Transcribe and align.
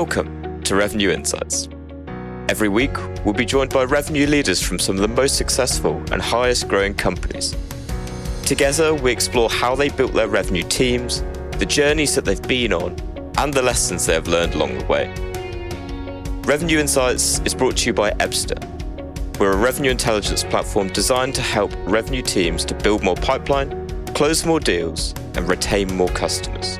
Welcome 0.00 0.62
to 0.62 0.76
Revenue 0.76 1.10
Insights. 1.10 1.68
Every 2.48 2.70
week, 2.70 2.96
we'll 3.22 3.34
be 3.34 3.44
joined 3.44 3.68
by 3.68 3.84
revenue 3.84 4.26
leaders 4.26 4.62
from 4.62 4.78
some 4.78 4.96
of 4.96 5.02
the 5.02 5.08
most 5.08 5.36
successful 5.36 6.02
and 6.10 6.22
highest 6.22 6.68
growing 6.68 6.94
companies. 6.94 7.54
Together, 8.46 8.94
we 8.94 9.12
explore 9.12 9.50
how 9.50 9.74
they 9.74 9.90
built 9.90 10.14
their 10.14 10.28
revenue 10.28 10.62
teams, 10.62 11.20
the 11.58 11.66
journeys 11.66 12.14
that 12.14 12.24
they've 12.24 12.40
been 12.48 12.72
on, 12.72 12.96
and 13.36 13.52
the 13.52 13.60
lessons 13.60 14.06
they 14.06 14.14
have 14.14 14.26
learned 14.26 14.54
along 14.54 14.78
the 14.78 14.86
way. 14.86 15.12
Revenue 16.44 16.78
Insights 16.78 17.40
is 17.40 17.54
brought 17.54 17.76
to 17.76 17.86
you 17.88 17.92
by 17.92 18.12
Ebsta. 18.12 18.58
We're 19.38 19.52
a 19.52 19.56
revenue 19.58 19.90
intelligence 19.90 20.44
platform 20.44 20.88
designed 20.88 21.34
to 21.34 21.42
help 21.42 21.72
revenue 21.84 22.22
teams 22.22 22.64
to 22.64 22.74
build 22.74 23.04
more 23.04 23.16
pipeline, 23.16 23.86
close 24.14 24.46
more 24.46 24.60
deals, 24.60 25.12
and 25.34 25.46
retain 25.46 25.94
more 25.94 26.08
customers. 26.08 26.78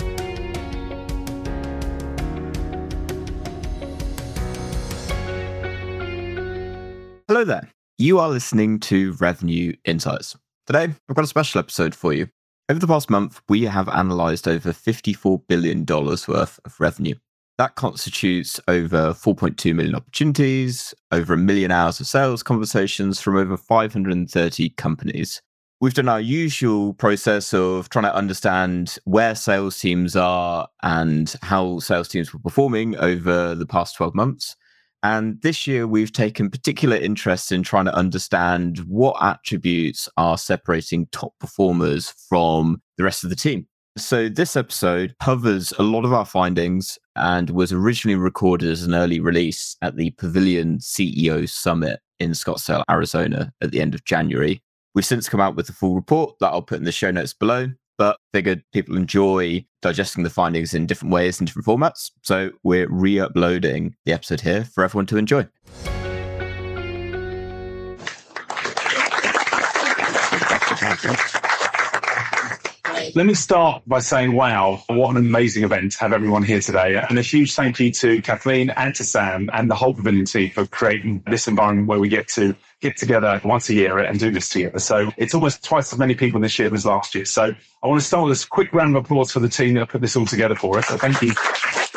Hello 7.40 7.54
there. 7.54 7.70
You 7.96 8.18
are 8.18 8.28
listening 8.28 8.78
to 8.80 9.12
Revenue 9.12 9.72
Insights. 9.86 10.36
Today, 10.66 10.92
I've 11.08 11.16
got 11.16 11.24
a 11.24 11.26
special 11.26 11.58
episode 11.58 11.94
for 11.94 12.12
you. 12.12 12.28
Over 12.68 12.78
the 12.78 12.86
past 12.86 13.08
month, 13.08 13.40
we 13.48 13.62
have 13.62 13.88
analyzed 13.88 14.46
over 14.46 14.74
$54 14.74 15.40
billion 15.48 15.86
worth 15.86 16.28
of 16.62 16.78
revenue. 16.78 17.14
That 17.56 17.76
constitutes 17.76 18.60
over 18.68 19.14
4.2 19.14 19.74
million 19.74 19.94
opportunities, 19.94 20.92
over 21.12 21.32
a 21.32 21.38
million 21.38 21.70
hours 21.70 21.98
of 21.98 22.06
sales 22.06 22.42
conversations 22.42 23.22
from 23.22 23.38
over 23.38 23.56
530 23.56 24.68
companies. 24.76 25.40
We've 25.80 25.94
done 25.94 26.10
our 26.10 26.20
usual 26.20 26.92
process 26.92 27.54
of 27.54 27.88
trying 27.88 28.04
to 28.04 28.14
understand 28.14 28.98
where 29.04 29.34
sales 29.34 29.80
teams 29.80 30.14
are 30.14 30.68
and 30.82 31.34
how 31.40 31.78
sales 31.78 32.08
teams 32.08 32.34
were 32.34 32.40
performing 32.40 32.96
over 32.96 33.54
the 33.54 33.64
past 33.64 33.96
12 33.96 34.14
months. 34.14 34.56
And 35.02 35.40
this 35.40 35.66
year, 35.66 35.86
we've 35.86 36.12
taken 36.12 36.50
particular 36.50 36.96
interest 36.96 37.52
in 37.52 37.62
trying 37.62 37.86
to 37.86 37.94
understand 37.94 38.78
what 38.80 39.16
attributes 39.22 40.08
are 40.16 40.36
separating 40.36 41.06
top 41.06 41.32
performers 41.40 42.10
from 42.28 42.82
the 42.98 43.04
rest 43.04 43.24
of 43.24 43.30
the 43.30 43.36
team. 43.36 43.66
So, 43.96 44.28
this 44.28 44.56
episode 44.56 45.14
covers 45.20 45.72
a 45.78 45.82
lot 45.82 46.04
of 46.04 46.12
our 46.12 46.26
findings 46.26 46.98
and 47.16 47.50
was 47.50 47.72
originally 47.72 48.16
recorded 48.16 48.70
as 48.70 48.84
an 48.84 48.94
early 48.94 49.20
release 49.20 49.76
at 49.82 49.96
the 49.96 50.10
Pavilion 50.12 50.78
CEO 50.78 51.48
Summit 51.48 52.00
in 52.18 52.32
Scottsdale, 52.32 52.84
Arizona 52.90 53.52
at 53.62 53.72
the 53.72 53.80
end 53.80 53.94
of 53.94 54.04
January. 54.04 54.62
We've 54.94 55.04
since 55.04 55.28
come 55.28 55.40
out 55.40 55.56
with 55.56 55.68
a 55.68 55.72
full 55.72 55.94
report 55.94 56.36
that 56.40 56.48
I'll 56.48 56.62
put 56.62 56.78
in 56.78 56.84
the 56.84 56.92
show 56.92 57.10
notes 57.10 57.32
below 57.32 57.68
but 58.00 58.16
figured 58.32 58.62
people 58.72 58.96
enjoy 58.96 59.62
digesting 59.82 60.24
the 60.24 60.30
findings 60.30 60.72
in 60.72 60.86
different 60.86 61.12
ways 61.12 61.38
and 61.38 61.46
different 61.46 61.66
formats. 61.66 62.10
So 62.22 62.50
we're 62.62 62.88
re 62.88 63.20
uploading 63.20 63.94
the 64.06 64.14
episode 64.14 64.40
here 64.40 64.64
for 64.64 64.82
everyone 64.82 65.04
to 65.04 65.18
enjoy. 65.18 65.46
Let 73.14 73.26
me 73.26 73.34
start 73.34 73.82
by 73.86 74.00
saying, 74.00 74.32
wow, 74.32 74.82
what 74.88 75.10
an 75.10 75.16
amazing 75.16 75.64
event 75.64 75.92
to 75.92 75.98
have 76.00 76.12
everyone 76.12 76.42
here 76.42 76.60
today. 76.60 77.02
And 77.08 77.18
a 77.18 77.22
huge 77.22 77.54
thank 77.54 77.80
you 77.80 77.90
to 77.92 78.22
Kathleen 78.22 78.70
and 78.70 78.94
to 78.94 79.04
Sam 79.04 79.50
and 79.52 79.70
the 79.70 79.74
whole 79.74 79.94
Pavilion 79.94 80.26
team 80.26 80.50
for 80.50 80.66
creating 80.66 81.22
this 81.26 81.48
environment 81.48 81.88
where 81.88 81.98
we 81.98 82.08
get 82.08 82.28
to 82.28 82.54
get 82.80 82.96
together 82.96 83.40
once 83.44 83.68
a 83.68 83.74
year 83.74 83.98
and 83.98 84.18
do 84.18 84.30
this 84.30 84.48
together. 84.48 84.78
So 84.78 85.10
it's 85.16 85.34
almost 85.34 85.64
twice 85.64 85.92
as 85.92 85.98
many 85.98 86.14
people 86.14 86.40
this 86.40 86.58
year 86.58 86.72
as 86.72 86.86
last 86.86 87.14
year. 87.14 87.24
So 87.24 87.54
I 87.82 87.86
want 87.86 88.00
to 88.00 88.06
start 88.06 88.28
with 88.28 88.42
a 88.42 88.46
quick 88.48 88.72
round 88.72 88.96
of 88.96 89.04
applause 89.04 89.32
for 89.32 89.40
the 89.40 89.48
team 89.48 89.74
that 89.74 89.88
put 89.88 90.00
this 90.00 90.16
all 90.16 90.26
together 90.26 90.54
for 90.54 90.78
us. 90.78 90.86
So 90.88 90.96
thank 90.96 91.20
you. 91.22 91.32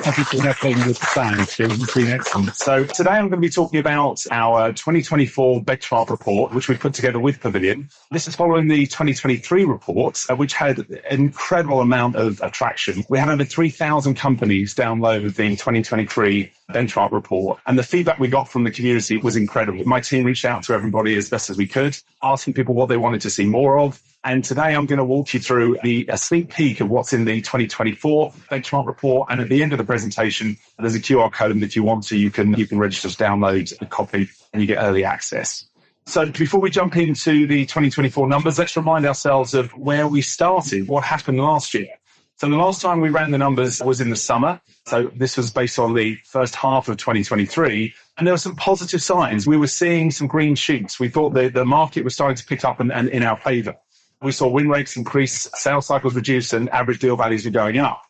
You 0.05 0.11
for 0.11 0.41
helping 0.41 0.85
with 0.85 0.99
plan. 0.99 1.39
It's 1.39 1.57
excellent. 1.59 2.55
So 2.55 2.83
today 2.83 3.11
I'm 3.11 3.29
going 3.29 3.41
to 3.41 3.47
be 3.47 3.49
talking 3.49 3.79
about 3.79 4.21
our 4.31 4.73
2024 4.73 5.63
benchmark 5.63 6.09
report, 6.09 6.53
which 6.53 6.67
we 6.67 6.75
put 6.75 6.93
together 6.93 7.19
with 7.19 7.39
Pavilion. 7.39 7.87
This 8.11 8.27
is 8.27 8.35
following 8.35 8.67
the 8.67 8.85
2023 8.85 9.63
report, 9.63 10.21
uh, 10.29 10.35
which 10.35 10.53
had 10.53 10.79
an 10.79 10.99
incredible 11.09 11.79
amount 11.79 12.17
of 12.17 12.41
attraction. 12.41 13.05
We 13.07 13.17
had 13.17 13.29
over 13.29 13.45
3,000 13.45 14.15
companies 14.15 14.75
download 14.75 15.33
the 15.35 15.51
2023 15.51 16.51
benchmark 16.71 17.11
report. 17.11 17.59
And 17.65 17.77
the 17.77 17.83
feedback 17.83 18.19
we 18.19 18.27
got 18.27 18.47
from 18.47 18.63
the 18.63 18.71
community 18.71 19.17
was 19.17 19.35
incredible. 19.35 19.83
My 19.85 19.99
team 19.99 20.23
reached 20.23 20.45
out 20.45 20.63
to 20.63 20.73
everybody 20.73 21.15
as 21.15 21.29
best 21.29 21.49
as 21.49 21.57
we 21.57 21.67
could, 21.67 21.97
asking 22.21 22.53
people 22.53 22.75
what 22.75 22.89
they 22.89 22.97
wanted 22.97 23.21
to 23.21 23.29
see 23.29 23.45
more 23.45 23.79
of. 23.79 24.01
And 24.23 24.43
today 24.43 24.73
I'm 24.73 24.85
going 24.85 24.99
to 24.99 25.03
walk 25.03 25.33
you 25.33 25.39
through 25.39 25.77
the, 25.83 26.05
a 26.07 26.17
sneak 26.17 26.53
peek 26.53 26.79
of 26.79 26.89
what's 26.89 27.11
in 27.11 27.25
the 27.25 27.41
2024 27.41 28.31
benchmark 28.49 28.87
report. 28.87 29.27
And 29.29 29.41
at 29.41 29.49
the 29.49 29.61
end 29.61 29.73
of 29.73 29.77
the 29.77 29.83
presentation, 29.83 30.57
there's 30.79 30.95
a 30.95 30.99
QR 30.99 31.31
code. 31.31 31.51
And 31.51 31.63
if 31.63 31.75
you 31.75 31.83
want 31.83 32.03
to, 32.05 32.17
you 32.17 32.31
can, 32.31 32.53
you 32.53 32.65
can 32.65 32.79
register 32.79 33.09
to 33.09 33.15
download 33.15 33.73
a 33.81 33.85
copy 33.85 34.29
and 34.53 34.61
you 34.61 34.67
get 34.67 34.77
early 34.77 35.03
access. 35.03 35.65
So 36.05 36.25
before 36.25 36.59
we 36.59 36.69
jump 36.69 36.97
into 36.97 37.47
the 37.47 37.65
2024 37.65 38.27
numbers, 38.27 38.59
let's 38.59 38.75
remind 38.75 39.05
ourselves 39.05 39.53
of 39.53 39.71
where 39.71 40.07
we 40.07 40.21
started, 40.21 40.87
what 40.87 41.03
happened 41.03 41.39
last 41.39 41.73
year. 41.73 41.87
So 42.37 42.49
the 42.49 42.57
last 42.57 42.81
time 42.81 42.99
we 42.99 43.09
ran 43.09 43.31
the 43.31 43.37
numbers 43.37 43.81
was 43.81 44.01
in 44.01 44.09
the 44.09 44.15
summer. 44.15 44.59
So 44.87 45.11
this 45.15 45.37
was 45.37 45.51
based 45.51 45.79
on 45.79 45.93
the 45.93 46.15
first 46.25 46.55
half 46.55 46.89
of 46.89 46.97
2023. 46.97 47.93
And 48.17 48.27
there 48.27 48.33
were 48.33 48.39
some 48.39 48.55
positive 48.55 49.01
signs. 49.01 49.47
We 49.47 49.57
were 49.57 49.67
seeing 49.67 50.11
some 50.11 50.27
green 50.27 50.55
shoots. 50.55 50.99
We 50.99 51.09
thought 51.09 51.33
the, 51.33 51.49
the 51.49 51.65
market 51.65 52.03
was 52.03 52.13
starting 52.13 52.35
to 52.35 52.45
pick 52.45 52.65
up 52.65 52.79
and, 52.79 52.91
and 52.91 53.07
in 53.09 53.23
our 53.23 53.37
favor. 53.37 53.75
We 54.21 54.31
saw 54.31 54.47
win 54.47 54.69
rates 54.69 54.95
increase, 54.95 55.47
sales 55.53 55.87
cycles 55.87 56.15
reduce, 56.15 56.53
and 56.53 56.69
average 56.69 56.99
deal 56.99 57.15
values 57.15 57.45
were 57.45 57.51
going 57.51 57.77
up. 57.77 58.01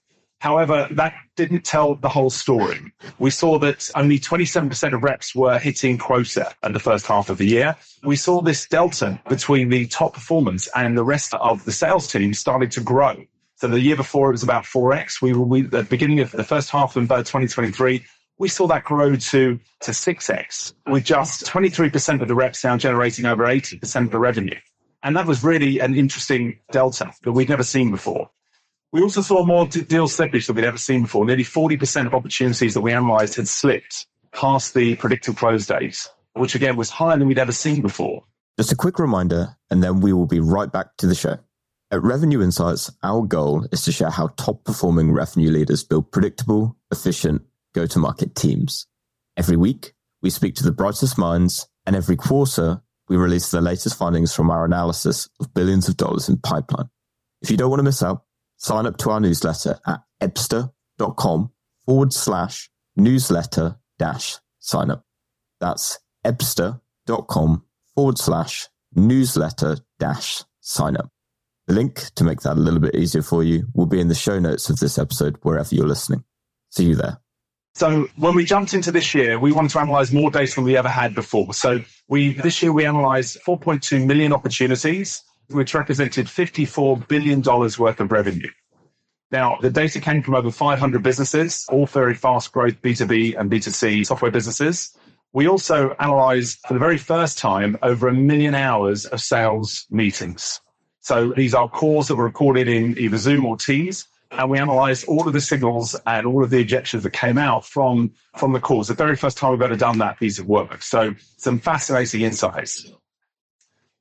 However, 0.43 0.89
that 0.91 1.13
didn't 1.37 1.63
tell 1.63 1.95
the 1.95 2.09
whole 2.09 2.29
story. 2.29 2.77
We 3.17 3.29
saw 3.29 3.57
that 3.59 3.89
only 3.95 4.19
27% 4.19 4.93
of 4.93 5.01
reps 5.01 5.33
were 5.33 5.57
hitting 5.57 5.97
quota 5.97 6.53
in 6.63 6.73
the 6.73 6.79
first 6.79 7.07
half 7.07 7.29
of 7.29 7.37
the 7.37 7.47
year. 7.47 7.77
We 8.03 8.17
saw 8.17 8.41
this 8.41 8.67
delta 8.67 9.21
between 9.29 9.69
the 9.69 9.87
top 9.87 10.13
performance 10.13 10.67
and 10.75 10.97
the 10.97 11.03
rest 11.03 11.33
of 11.35 11.63
the 11.63 11.71
sales 11.71 12.11
team 12.11 12.33
starting 12.33 12.69
to 12.71 12.81
grow. 12.81 13.23
So 13.63 13.69
the 13.69 13.79
year 13.79 13.95
before 13.95 14.27
it 14.27 14.33
was 14.33 14.43
about 14.43 14.65
4x. 14.65 15.21
We 15.21 15.31
were 15.31 15.45
we, 15.45 15.63
at 15.63 15.71
the 15.71 15.83
beginning 15.83 16.19
of 16.19 16.31
the 16.31 16.43
first 16.43 16.69
half 16.69 16.97
of 16.97 17.09
uh, 17.09 17.19
2023, 17.19 18.03
we 18.37 18.49
saw 18.49 18.67
that 18.67 18.83
grow 18.83 19.15
to, 19.15 19.57
to 19.79 19.91
6x 19.91 20.73
with 20.87 21.05
just 21.05 21.45
23% 21.45 22.21
of 22.21 22.27
the 22.27 22.35
reps 22.35 22.61
now 22.65 22.75
generating 22.75 23.23
over 23.23 23.45
80% 23.45 24.03
of 24.03 24.11
the 24.11 24.19
revenue. 24.19 24.57
And 25.01 25.15
that 25.15 25.25
was 25.25 25.45
really 25.45 25.79
an 25.79 25.95
interesting 25.95 26.59
delta 26.73 27.13
that 27.23 27.31
we'd 27.31 27.47
never 27.47 27.63
seen 27.63 27.89
before. 27.89 28.29
We 28.91 29.01
also 29.01 29.21
saw 29.21 29.45
more 29.45 29.65
deal 29.65 30.09
slippage 30.09 30.47
than 30.47 30.57
we'd 30.57 30.65
ever 30.65 30.77
seen 30.77 31.03
before. 31.03 31.23
Nearly 31.23 31.45
40% 31.45 32.05
of 32.05 32.13
opportunities 32.13 32.73
that 32.73 32.81
we 32.81 32.91
analyzed 32.91 33.37
had 33.37 33.47
slipped 33.47 34.07
past 34.33 34.73
the 34.73 34.97
predicted 34.97 35.37
close 35.37 35.65
dates, 35.67 36.09
which 36.33 36.53
again 36.53 36.75
was 36.75 36.89
higher 36.89 37.17
than 37.17 37.29
we'd 37.29 37.39
ever 37.39 37.53
seen 37.53 37.81
before. 37.81 38.25
Just 38.57 38.73
a 38.73 38.75
quick 38.75 38.99
reminder, 38.99 39.55
and 39.69 39.81
then 39.81 40.01
we 40.01 40.11
will 40.11 40.27
be 40.27 40.41
right 40.41 40.69
back 40.69 40.97
to 40.97 41.07
the 41.07 41.15
show. 41.15 41.39
At 41.93 42.01
Revenue 42.01 42.41
Insights, 42.41 42.89
our 43.03 43.21
goal 43.21 43.67
is 43.71 43.83
to 43.83 43.91
share 43.91 44.09
how 44.09 44.29
top 44.29 44.63
performing 44.63 45.11
revenue 45.11 45.51
leaders 45.51 45.83
build 45.83 46.11
predictable, 46.11 46.75
efficient 46.89 47.43
go 47.75 47.85
to 47.85 47.99
market 47.99 48.33
teams. 48.33 48.87
Every 49.37 49.55
week, 49.55 49.93
we 50.23 50.31
speak 50.31 50.55
to 50.55 50.63
the 50.63 50.71
brightest 50.71 51.19
minds, 51.19 51.67
and 51.85 51.95
every 51.95 52.15
quarter, 52.15 52.81
we 53.09 53.15
release 53.15 53.51
the 53.51 53.61
latest 53.61 53.95
findings 53.95 54.33
from 54.33 54.49
our 54.49 54.65
analysis 54.65 55.29
of 55.39 55.53
billions 55.53 55.87
of 55.87 55.95
dollars 55.95 56.29
in 56.29 56.39
pipeline. 56.39 56.89
If 57.43 57.51
you 57.51 57.57
don't 57.57 57.69
want 57.69 57.77
to 57.77 57.83
miss 57.83 58.01
out, 58.01 58.23
sign 58.57 58.87
up 58.87 58.97
to 58.97 59.11
our 59.11 59.19
newsletter 59.19 59.77
at 59.85 59.99
ebsta.com 60.19 61.51
forward 61.85 62.11
slash 62.11 62.71
newsletter 62.95 63.77
dash 63.99 64.39
sign 64.57 64.89
up. 64.89 65.05
That's 65.59 65.99
ebsta.com 66.25 67.65
forward 67.93 68.17
slash 68.17 68.67
newsletter 68.95 69.77
dash 69.99 70.43
sign 70.59 70.97
up. 70.97 71.11
The 71.67 71.73
link 71.73 72.13
to 72.15 72.23
make 72.23 72.41
that 72.41 72.57
a 72.57 72.59
little 72.59 72.79
bit 72.79 72.95
easier 72.95 73.21
for 73.21 73.43
you 73.43 73.67
will 73.73 73.85
be 73.85 74.01
in 74.01 74.09
the 74.09 74.15
show 74.15 74.37
notes 74.39 74.69
of 74.69 74.79
this 74.79 74.97
episode, 74.97 75.37
wherever 75.43 75.73
you're 75.73 75.87
listening. 75.87 76.23
See 76.71 76.85
you 76.85 76.95
there. 76.95 77.19
So 77.75 78.07
when 78.17 78.35
we 78.35 78.45
jumped 78.45 78.73
into 78.73 78.91
this 78.91 79.15
year, 79.15 79.39
we 79.39 79.51
wanted 79.51 79.71
to 79.71 79.79
analyze 79.79 80.11
more 80.11 80.29
data 80.29 80.55
than 80.55 80.63
we 80.63 80.77
ever 80.77 80.89
had 80.89 81.15
before. 81.15 81.53
So 81.53 81.79
we 82.07 82.33
this 82.33 82.61
year 82.61 82.71
we 82.71 82.85
analyzed 82.85 83.39
4.2 83.47 84.05
million 84.05 84.33
opportunities, 84.33 85.23
which 85.49 85.73
represented 85.73 86.29
54 86.29 86.97
billion 86.97 87.41
dollars 87.41 87.79
worth 87.79 87.99
of 87.99 88.11
revenue. 88.11 88.49
Now, 89.31 89.57
the 89.59 89.71
data 89.71 89.99
came 89.99 90.21
from 90.21 90.35
over 90.35 90.51
500 90.51 91.01
businesses, 91.01 91.65
all 91.69 91.87
very 91.87 92.13
fast 92.13 92.51
growth 92.51 92.79
B2B 92.83 93.39
and 93.39 93.49
B2C 93.49 94.05
software 94.05 94.29
businesses. 94.29 94.95
We 95.31 95.47
also 95.47 95.95
analyzed 95.99 96.59
for 96.67 96.73
the 96.73 96.79
very 96.79 96.99
first 96.99 97.39
time 97.39 97.75
over 97.81 98.07
a 98.07 98.13
million 98.13 98.53
hours 98.53 99.05
of 99.05 99.19
sales 99.19 99.87
meetings. 99.89 100.61
So 101.03 101.33
these 101.35 101.53
are 101.53 101.67
calls 101.69 102.07
that 102.07 102.15
were 102.15 102.23
recorded 102.23 102.67
in 102.67 102.97
either 102.97 103.17
Zoom 103.17 103.45
or 103.45 103.57
Teams. 103.57 104.07
And 104.31 104.49
we 104.49 104.57
analyzed 104.57 105.05
all 105.07 105.27
of 105.27 105.33
the 105.33 105.41
signals 105.41 105.95
and 106.07 106.25
all 106.25 106.43
of 106.43 106.49
the 106.49 106.59
objections 106.59 107.03
that 107.03 107.11
came 107.11 107.37
out 107.37 107.65
from, 107.65 108.11
from 108.37 108.53
the 108.53 108.59
calls. 108.59 108.87
The 108.87 108.95
very 108.95 109.15
first 109.15 109.37
time 109.37 109.51
we've 109.51 109.61
ever 109.61 109.75
done 109.75 109.99
that 109.99 110.17
piece 110.17 110.39
of 110.39 110.47
work. 110.47 110.81
So 110.81 111.13
some 111.37 111.59
fascinating 111.59 112.21
insights. 112.21 112.89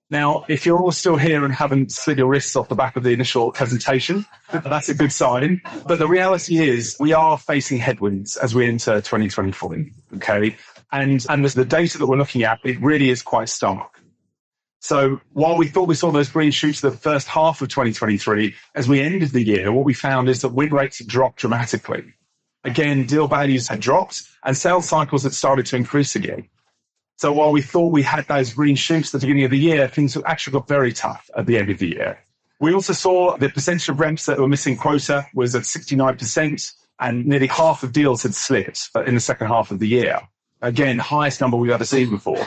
Now, 0.09 0.45
if 0.49 0.65
you're 0.65 0.79
all 0.79 0.93
still 0.93 1.17
here 1.17 1.45
and 1.45 1.53
haven't 1.53 1.91
slid 1.91 2.19
your 2.19 2.29
wrists 2.29 2.55
off 2.55 2.69
the 2.69 2.75
back 2.75 2.97
of 2.97 3.03
the 3.03 3.11
initial 3.11 3.51
presentation, 3.51 4.25
that's 4.53 4.89
a 4.89 4.95
good 4.95 5.13
sign. 5.13 5.61
But 5.87 5.99
the 5.99 6.09
reality 6.09 6.59
is 6.59 6.97
we 7.01 7.13
are 7.13 7.37
facing 7.37 7.79
headwinds 7.79 8.37
as 8.37 8.55
we 8.55 8.67
enter 8.67 9.01
2024. 9.01 9.85
Okay. 10.17 10.57
And, 10.93 11.25
and 11.29 11.45
the 11.45 11.65
data 11.65 11.99
that 11.99 12.07
we're 12.07 12.19
looking 12.19 12.45
at, 12.45 12.61
it 12.63 12.81
really 12.81 13.11
is 13.11 13.23
quite 13.23 13.49
stark. 13.49 14.02
So 14.83 15.21
while 15.33 15.57
we 15.57 15.69
thought 15.69 15.87
we 15.87 15.95
saw 15.95 16.11
those 16.11 16.29
green 16.29 16.51
shoots 16.51 16.81
the 16.81 16.91
first 16.91 17.29
half 17.29 17.63
of 17.63 17.69
2023, 17.69 18.53
as 18.75 18.89
we 18.89 19.01
ended 19.01 19.31
the 19.31 19.41
year, 19.41 19.71
what 19.71 19.85
we 19.85 19.95
found 19.95 20.29
is 20.29 20.43
that 20.43 20.49
win 20.49 20.75
rates 20.75 20.99
had 20.99 21.07
dropped 21.07 21.39
dramatically. 21.39 22.13
Again, 22.65 23.07
deal 23.07 23.29
values 23.29 23.69
had 23.69 23.79
dropped 23.79 24.23
and 24.45 24.57
sales 24.57 24.89
cycles 24.89 25.23
had 25.23 25.35
started 25.35 25.67
to 25.67 25.77
increase 25.77 26.17
again. 26.17 26.49
So 27.17 27.33
while 27.33 27.53
we 27.53 27.63
thought 27.63 27.93
we 27.93 28.03
had 28.03 28.27
those 28.27 28.55
green 28.55 28.75
shoots 28.75 29.15
at 29.15 29.21
the 29.21 29.27
beginning 29.29 29.45
of 29.45 29.53
the 29.53 29.59
year, 29.59 29.87
things 29.87 30.19
actually 30.27 30.55
got 30.55 30.67
very 30.67 30.93
tough 30.93 31.31
at 31.37 31.47
the 31.47 31.59
end 31.59 31.71
of 31.71 31.79
the 31.79 31.91
year. 31.91 32.19
We 32.59 32.75
also 32.75 32.93
saw 32.93 33.37
the 33.37 33.51
percentage 33.51 33.89
of 33.89 34.01
reps 34.01 34.27
that 34.27 34.41
were 34.41 34.49
missing 34.49 34.77
quota 34.77 35.29
was 35.33 35.55
at 35.55 35.63
69%, 35.63 36.73
and 36.99 37.25
nearly 37.25 37.47
half 37.47 37.85
of 37.85 37.93
deals 37.93 38.25
had 38.25 38.35
slipped 38.35 38.91
in 39.07 39.15
the 39.15 39.21
second 39.21 39.47
half 39.47 39.71
of 39.71 39.79
the 39.79 39.87
year. 39.87 40.23
Again, 40.61 40.99
highest 40.99 41.41
number 41.41 41.57
we've 41.57 41.71
ever 41.71 41.85
seen 41.85 42.11
before. 42.11 42.45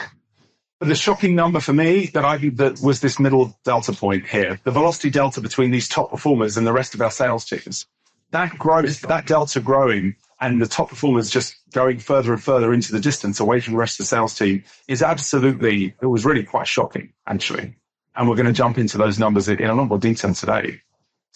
But 0.78 0.88
the 0.88 0.94
shocking 0.94 1.34
number 1.34 1.60
for 1.60 1.72
me 1.72 2.06
that 2.08 2.24
I 2.24 2.36
that 2.36 2.80
was 2.82 3.00
this 3.00 3.18
middle 3.18 3.58
delta 3.64 3.92
point 3.92 4.26
here, 4.26 4.60
the 4.64 4.70
velocity 4.70 5.08
delta 5.08 5.40
between 5.40 5.70
these 5.70 5.88
top 5.88 6.10
performers 6.10 6.56
and 6.56 6.66
the 6.66 6.72
rest 6.72 6.94
of 6.94 7.00
our 7.00 7.10
sales 7.10 7.46
teams. 7.46 7.86
That 8.32 8.58
growth, 8.58 9.00
that 9.02 9.26
delta 9.26 9.60
growing 9.60 10.16
and 10.40 10.60
the 10.60 10.66
top 10.66 10.90
performers 10.90 11.30
just 11.30 11.56
going 11.72 11.98
further 11.98 12.32
and 12.34 12.42
further 12.42 12.74
into 12.74 12.92
the 12.92 13.00
distance 13.00 13.40
away 13.40 13.60
from 13.60 13.72
the 13.72 13.78
rest 13.78 13.98
of 13.98 14.04
the 14.04 14.08
sales 14.08 14.36
team 14.36 14.64
is 14.86 15.02
absolutely, 15.02 15.94
it 16.02 16.06
was 16.06 16.26
really 16.26 16.44
quite 16.44 16.68
shocking, 16.68 17.12
actually. 17.26 17.74
And 18.14 18.28
we're 18.28 18.36
going 18.36 18.46
to 18.46 18.52
jump 18.52 18.76
into 18.76 18.98
those 18.98 19.18
numbers 19.18 19.48
in 19.48 19.62
a 19.62 19.74
lot 19.74 19.88
more 19.88 19.98
detail 19.98 20.34
today. 20.34 20.82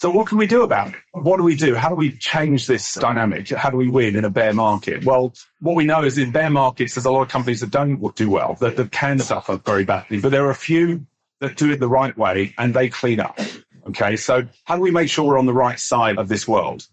So 0.01 0.09
what 0.09 0.25
can 0.25 0.39
we 0.39 0.47
do 0.47 0.63
about 0.63 0.87
it? 0.87 0.95
What 1.11 1.37
do 1.37 1.43
we 1.43 1.55
do? 1.55 1.75
How 1.75 1.89
do 1.89 1.93
we 1.93 2.13
change 2.13 2.65
this 2.65 2.95
dynamic? 2.95 3.49
How 3.49 3.69
do 3.69 3.77
we 3.77 3.87
win 3.87 4.15
in 4.15 4.25
a 4.25 4.31
bear 4.31 4.51
market? 4.51 5.05
Well, 5.05 5.31
what 5.59 5.75
we 5.75 5.85
know 5.85 6.03
is 6.03 6.17
in 6.17 6.31
bear 6.31 6.49
markets, 6.49 6.95
there's 6.95 7.05
a 7.05 7.11
lot 7.11 7.21
of 7.21 7.29
companies 7.29 7.59
that 7.59 7.69
don't 7.69 7.99
do 8.15 8.27
well, 8.27 8.55
that, 8.61 8.77
that 8.77 8.91
can 8.91 9.19
suffer 9.19 9.57
very 9.57 9.83
badly, 9.83 10.19
but 10.19 10.31
there 10.31 10.43
are 10.43 10.49
a 10.49 10.55
few 10.55 11.05
that 11.39 11.55
do 11.55 11.71
it 11.71 11.79
the 11.79 11.87
right 11.87 12.17
way 12.17 12.55
and 12.57 12.73
they 12.73 12.89
clean 12.89 13.19
up. 13.19 13.39
Okay. 13.89 14.15
So 14.15 14.47
how 14.63 14.75
do 14.75 14.81
we 14.81 14.89
make 14.89 15.07
sure 15.07 15.23
we're 15.23 15.37
on 15.37 15.45
the 15.45 15.53
right 15.53 15.79
side 15.79 16.17
of 16.17 16.29
this 16.29 16.47
world? 16.47 16.87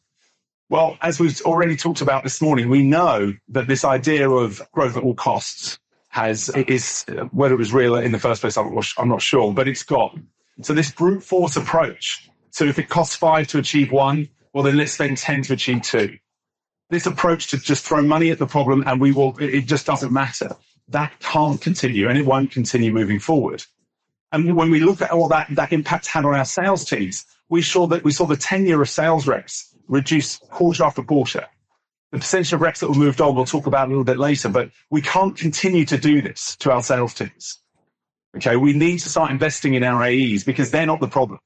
Well, 0.69 0.99
as 1.01 1.19
we've 1.19 1.41
already 1.47 1.77
talked 1.77 2.03
about 2.03 2.25
this 2.25 2.43
morning, 2.43 2.69
we 2.69 2.83
know 2.83 3.33
that 3.49 3.69
this 3.69 3.87
idea 3.87 4.29
of 4.29 4.61
growth 4.73 4.99
at 4.99 5.03
all 5.03 5.15
costs 5.15 5.79
has 6.09 6.51
is 6.51 7.07
whether 7.31 7.55
it 7.55 7.59
was 7.59 7.73
real 7.73 7.95
in 7.95 8.13
the 8.13 8.19
first 8.19 8.43
place, 8.43 8.59
I'm 8.59 8.75
not, 8.75 8.87
I'm 8.99 9.09
not 9.09 9.23
sure, 9.23 9.55
but 9.55 9.67
it's 9.67 9.83
got. 9.83 10.15
So 10.61 10.75
this 10.75 10.91
brute 10.91 11.23
force 11.23 11.57
approach. 11.57 12.29
So 12.51 12.65
if 12.65 12.79
it 12.79 12.89
costs 12.89 13.15
five 13.15 13.47
to 13.49 13.59
achieve 13.59 13.93
one, 13.93 14.29
well 14.53 14.65
then 14.65 14.77
let's 14.77 14.93
spend 14.93 15.19
ten 15.19 15.43
to 15.43 15.53
achieve 15.55 15.83
two. 15.83 16.19
This 16.91 17.07
approach 17.07 17.49
to 17.49 17.59
just 17.59 17.85
throw 17.85 18.03
money 18.03 18.31
at 18.31 18.39
the 18.39 18.47
problem 18.47 18.85
and 18.87 19.01
we 19.01 19.13
will, 19.13 19.37
it 19.39 19.63
just 19.63 19.87
doesn't 19.87 20.13
matter. 20.13 20.57
That 20.89 21.13
can't 21.21 21.61
continue 21.61 22.09
and 22.09 22.17
it 22.17 22.25
won't 22.25 22.51
continue 22.51 22.93
moving 22.93 23.19
forward. 23.19 23.63
And 24.33 24.57
when 24.57 24.71
we 24.71 24.81
look 24.81 25.03
at 25.03 25.11
all 25.11 25.29
that, 25.29 25.49
that 25.51 25.73
impact 25.73 26.07
had 26.07 26.25
on 26.25 26.35
our 26.35 26.45
sales 26.45 26.85
teams, 26.85 27.25
we 27.49 27.63
saw 27.63 27.87
that 27.89 28.05
we 28.05 28.13
saw 28.13 28.27
the 28.27 28.37
tenure 28.37 28.83
of 28.83 28.89
sales 28.89 29.27
reps 29.27 29.75
reduce 29.89 30.37
quarter 30.37 30.85
after 30.85 31.03
quarter. 31.03 31.47
The 32.13 32.19
percentage 32.19 32.53
of 32.53 32.61
reps 32.61 32.81
that 32.81 32.89
were 32.89 32.95
moved 32.95 33.21
on, 33.21 33.35
we'll 33.35 33.45
talk 33.45 33.67
about 33.67 33.87
a 33.87 33.91
little 33.91 34.05
bit 34.05 34.19
later, 34.19 34.49
but 34.49 34.71
we 34.91 35.03
can't 35.03 35.37
continue 35.37 35.85
to 35.87 35.99
do 35.99 36.23
this 36.23 36.57
to 36.57 36.73
our 36.73 36.83
sales 36.83 37.15
teams. 37.15 37.59
Okay. 38.37 38.57
We 38.57 38.73
need 38.73 38.99
to 39.01 39.09
start 39.09 39.31
investing 39.31 39.75
in 39.75 39.83
our 39.83 40.03
AEs 40.03 40.45
because 40.45 40.71
they're 40.71 40.87
not 40.87 41.01
the 41.01 41.09
problem. 41.09 41.41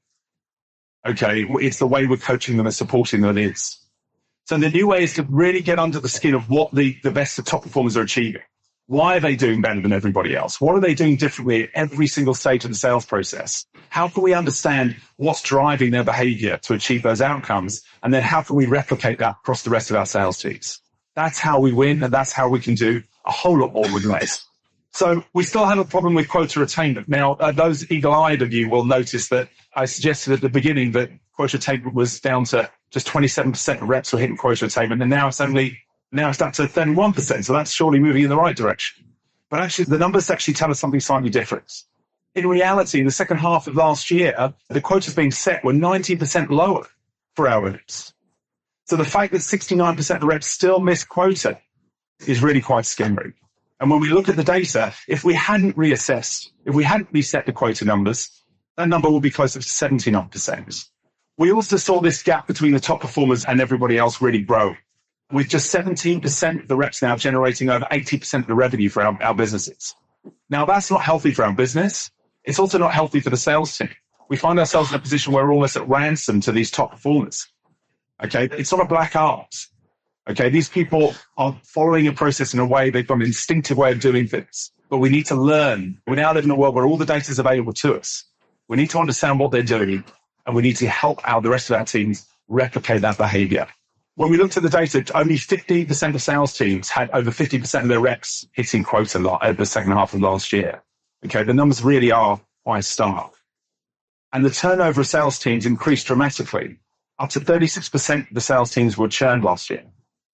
Okay. 1.05 1.45
It's 1.49 1.79
the 1.79 1.87
way 1.87 2.07
we're 2.07 2.17
coaching 2.17 2.57
them 2.57 2.65
and 2.65 2.75
supporting 2.75 3.21
them 3.21 3.37
is. 3.37 3.77
So 4.45 4.57
the 4.57 4.69
new 4.69 4.87
way 4.87 5.03
is 5.03 5.13
to 5.15 5.23
really 5.23 5.61
get 5.61 5.79
under 5.79 5.99
the 5.99 6.09
skin 6.09 6.33
of 6.33 6.49
what 6.49 6.73
the, 6.73 6.97
the 7.03 7.11
best 7.11 7.39
of 7.39 7.45
top 7.45 7.63
performers 7.63 7.95
are 7.95 8.01
achieving. 8.01 8.41
Why 8.87 9.15
are 9.15 9.19
they 9.21 9.37
doing 9.37 9.61
better 9.61 9.79
than 9.79 9.93
everybody 9.93 10.35
else? 10.35 10.59
What 10.59 10.75
are 10.75 10.81
they 10.81 10.93
doing 10.93 11.15
differently 11.15 11.63
at 11.63 11.69
every 11.73 12.07
single 12.07 12.33
stage 12.33 12.65
of 12.65 12.71
the 12.71 12.75
sales 12.75 13.05
process? 13.05 13.65
How 13.87 14.09
can 14.09 14.23
we 14.23 14.33
understand 14.33 14.97
what's 15.15 15.41
driving 15.41 15.91
their 15.91 16.03
behavior 16.03 16.57
to 16.63 16.73
achieve 16.73 17.03
those 17.03 17.21
outcomes? 17.21 17.81
And 18.03 18.13
then 18.13 18.23
how 18.23 18.41
can 18.41 18.57
we 18.57 18.65
replicate 18.65 19.19
that 19.19 19.37
across 19.41 19.63
the 19.63 19.69
rest 19.69 19.89
of 19.89 19.95
our 19.95 20.05
sales 20.05 20.37
teams? 20.39 20.81
That's 21.15 21.39
how 21.39 21.61
we 21.61 21.71
win. 21.71 22.03
And 22.03 22.13
that's 22.13 22.33
how 22.33 22.49
we 22.49 22.59
can 22.59 22.75
do 22.75 23.01
a 23.25 23.31
whole 23.31 23.59
lot 23.59 23.73
more 23.73 23.91
with 23.93 24.03
less. 24.03 24.45
So 24.93 25.23
we 25.33 25.43
still 25.43 25.65
have 25.65 25.79
a 25.79 25.85
problem 25.85 26.13
with 26.13 26.29
quota 26.29 26.61
attainment. 26.61 27.09
Now, 27.09 27.33
uh, 27.33 27.51
those 27.51 27.89
eagle-eyed 27.91 28.43
of 28.43 28.53
you 28.53 28.69
will 28.69 28.85
notice 28.85 29.27
that 29.29 29.49
I 29.75 29.85
suggested 29.85 30.33
at 30.33 30.41
the 30.41 30.49
beginning 30.49 30.91
that 30.91 31.09
quota 31.35 31.57
attainment 31.57 31.95
was 31.95 32.19
down 32.19 32.45
to 32.45 32.69
just 32.91 33.07
27% 33.07 33.81
of 33.81 33.89
reps 33.89 34.13
were 34.13 34.19
hitting 34.19 34.37
quota 34.37 34.65
attainment. 34.65 35.01
And 35.01 35.09
now 35.09 35.27
it's 35.27 35.41
only 35.41 35.79
now 36.11 36.29
it's 36.29 36.39
up 36.41 36.53
to 36.53 36.63
31%. 36.63 37.43
So 37.43 37.53
that's 37.53 37.71
surely 37.71 37.99
moving 37.99 38.23
in 38.23 38.29
the 38.29 38.37
right 38.37 38.55
direction. 38.55 39.03
But 39.49 39.61
actually, 39.61 39.85
the 39.85 39.97
numbers 39.97 40.29
actually 40.29 40.53
tell 40.53 40.69
us 40.69 40.79
something 40.79 40.99
slightly 40.99 41.31
different. 41.31 41.73
In 42.35 42.47
reality, 42.47 42.99
in 42.99 43.05
the 43.05 43.11
second 43.11 43.37
half 43.37 43.67
of 43.67 43.75
last 43.75 44.11
year, 44.11 44.53
the 44.69 44.81
quotas 44.81 45.15
being 45.15 45.31
set 45.31 45.63
were 45.63 45.73
19% 45.73 46.49
lower 46.49 46.87
for 47.35 47.47
our 47.47 47.63
reps. 47.63 48.13
So 48.85 48.95
the 48.95 49.05
fact 49.05 49.31
that 49.31 49.39
69% 49.39 50.15
of 50.17 50.23
reps 50.23 50.45
still 50.45 50.79
miss 50.79 51.03
quota 51.03 51.59
is 52.27 52.43
really 52.43 52.61
quite 52.61 52.85
scary. 52.85 53.33
And 53.83 53.91
when 53.91 53.99
we 53.99 54.07
look 54.07 54.29
at 54.29 54.37
the 54.37 54.45
data, 54.45 54.93
if 55.09 55.25
we 55.25 55.33
hadn't 55.33 55.75
reassessed, 55.75 56.51
if 56.63 56.73
we 56.73 56.85
hadn't 56.85 57.09
reset 57.11 57.45
the 57.45 57.51
quota 57.51 57.83
numbers, 57.83 58.31
that 58.77 58.87
number 58.87 59.09
would 59.09 59.21
be 59.21 59.29
closer 59.29 59.59
to 59.59 59.67
79%. 59.67 60.85
We 61.37 61.51
also 61.51 61.75
saw 61.75 61.99
this 61.99 62.23
gap 62.23 62.47
between 62.47 62.71
the 62.71 62.79
top 62.79 63.01
performers 63.01 63.43
and 63.43 63.59
everybody 63.59 63.97
else 63.97 64.21
really 64.21 64.41
grow 64.41 64.73
with 65.33 65.49
just 65.49 65.69
17% 65.75 66.61
of 66.61 66.67
the 66.69 66.77
reps 66.77 67.01
now 67.01 67.17
generating 67.17 67.69
over 67.69 67.83
80% 67.91 68.39
of 68.39 68.47
the 68.47 68.55
revenue 68.55 68.87
for 68.87 69.03
our, 69.03 69.21
our 69.21 69.35
businesses. 69.35 69.93
Now, 70.49 70.63
that's 70.63 70.89
not 70.89 71.01
healthy 71.01 71.33
for 71.33 71.43
our 71.43 71.51
business. 71.51 72.09
It's 72.45 72.59
also 72.59 72.77
not 72.77 72.93
healthy 72.93 73.19
for 73.19 73.31
the 73.31 73.35
sales 73.35 73.77
team. 73.77 73.89
We 74.29 74.37
find 74.37 74.59
ourselves 74.59 74.91
in 74.91 74.95
a 74.95 74.99
position 74.99 75.33
where 75.33 75.45
we're 75.45 75.51
almost 75.51 75.75
at 75.75 75.89
ransom 75.89 76.39
to 76.39 76.53
these 76.53 76.71
top 76.71 76.91
performers. 76.91 77.49
Okay. 78.23 78.47
It's 78.49 78.71
not 78.71 78.79
a 78.79 78.87
black 78.87 79.17
art. 79.17 79.53
Okay. 80.29 80.49
These 80.49 80.69
people 80.69 81.13
are 81.37 81.55
following 81.63 82.07
a 82.07 82.13
process 82.13 82.53
in 82.53 82.59
a 82.59 82.65
way, 82.65 82.89
they've 82.89 83.07
got 83.07 83.15
an 83.15 83.23
instinctive 83.23 83.77
way 83.77 83.91
of 83.91 83.99
doing 83.99 84.27
things, 84.27 84.71
but 84.89 84.97
we 84.97 85.09
need 85.09 85.25
to 85.27 85.35
learn. 85.35 85.99
We 86.07 86.15
now 86.15 86.33
live 86.33 86.45
in 86.45 86.51
a 86.51 86.55
world 86.55 86.75
where 86.75 86.85
all 86.85 86.97
the 86.97 87.05
data 87.05 87.29
is 87.31 87.39
available 87.39 87.73
to 87.73 87.95
us. 87.95 88.23
We 88.67 88.77
need 88.77 88.89
to 88.91 88.99
understand 88.99 89.39
what 89.39 89.51
they're 89.51 89.63
doing 89.63 90.03
and 90.45 90.55
we 90.55 90.61
need 90.61 90.77
to 90.77 90.87
help 90.87 91.19
out 91.27 91.43
the 91.43 91.49
rest 91.49 91.69
of 91.69 91.75
our 91.75 91.85
teams 91.85 92.25
replicate 92.47 93.01
that 93.01 93.17
behavior. 93.17 93.67
When 94.15 94.29
we 94.29 94.37
looked 94.37 94.57
at 94.57 94.63
the 94.63 94.69
data, 94.69 95.03
only 95.15 95.35
50% 95.35 96.13
of 96.13 96.21
sales 96.21 96.55
teams 96.55 96.89
had 96.89 97.09
over 97.11 97.31
50% 97.31 97.81
of 97.81 97.87
their 97.87 97.99
reps 97.99 98.47
hitting 98.51 98.83
quota 98.83 99.37
at 99.41 99.57
the 99.57 99.65
second 99.65 99.91
half 99.93 100.13
of 100.13 100.21
last 100.21 100.53
year. 100.53 100.83
Okay, 101.25 101.43
the 101.43 101.53
numbers 101.53 101.83
really 101.83 102.11
are 102.11 102.39
quite 102.63 102.85
stark. 102.85 103.33
And 104.31 104.45
the 104.45 104.49
turnover 104.49 105.01
of 105.01 105.07
sales 105.07 105.39
teams 105.39 105.65
increased 105.65 106.07
dramatically. 106.07 106.77
Up 107.17 107.29
to 107.31 107.39
36% 107.39 108.27
of 108.27 108.33
the 108.33 108.41
sales 108.41 108.71
teams 108.71 108.97
were 108.97 109.07
churned 109.07 109.43
last 109.43 109.69
year. 109.69 109.83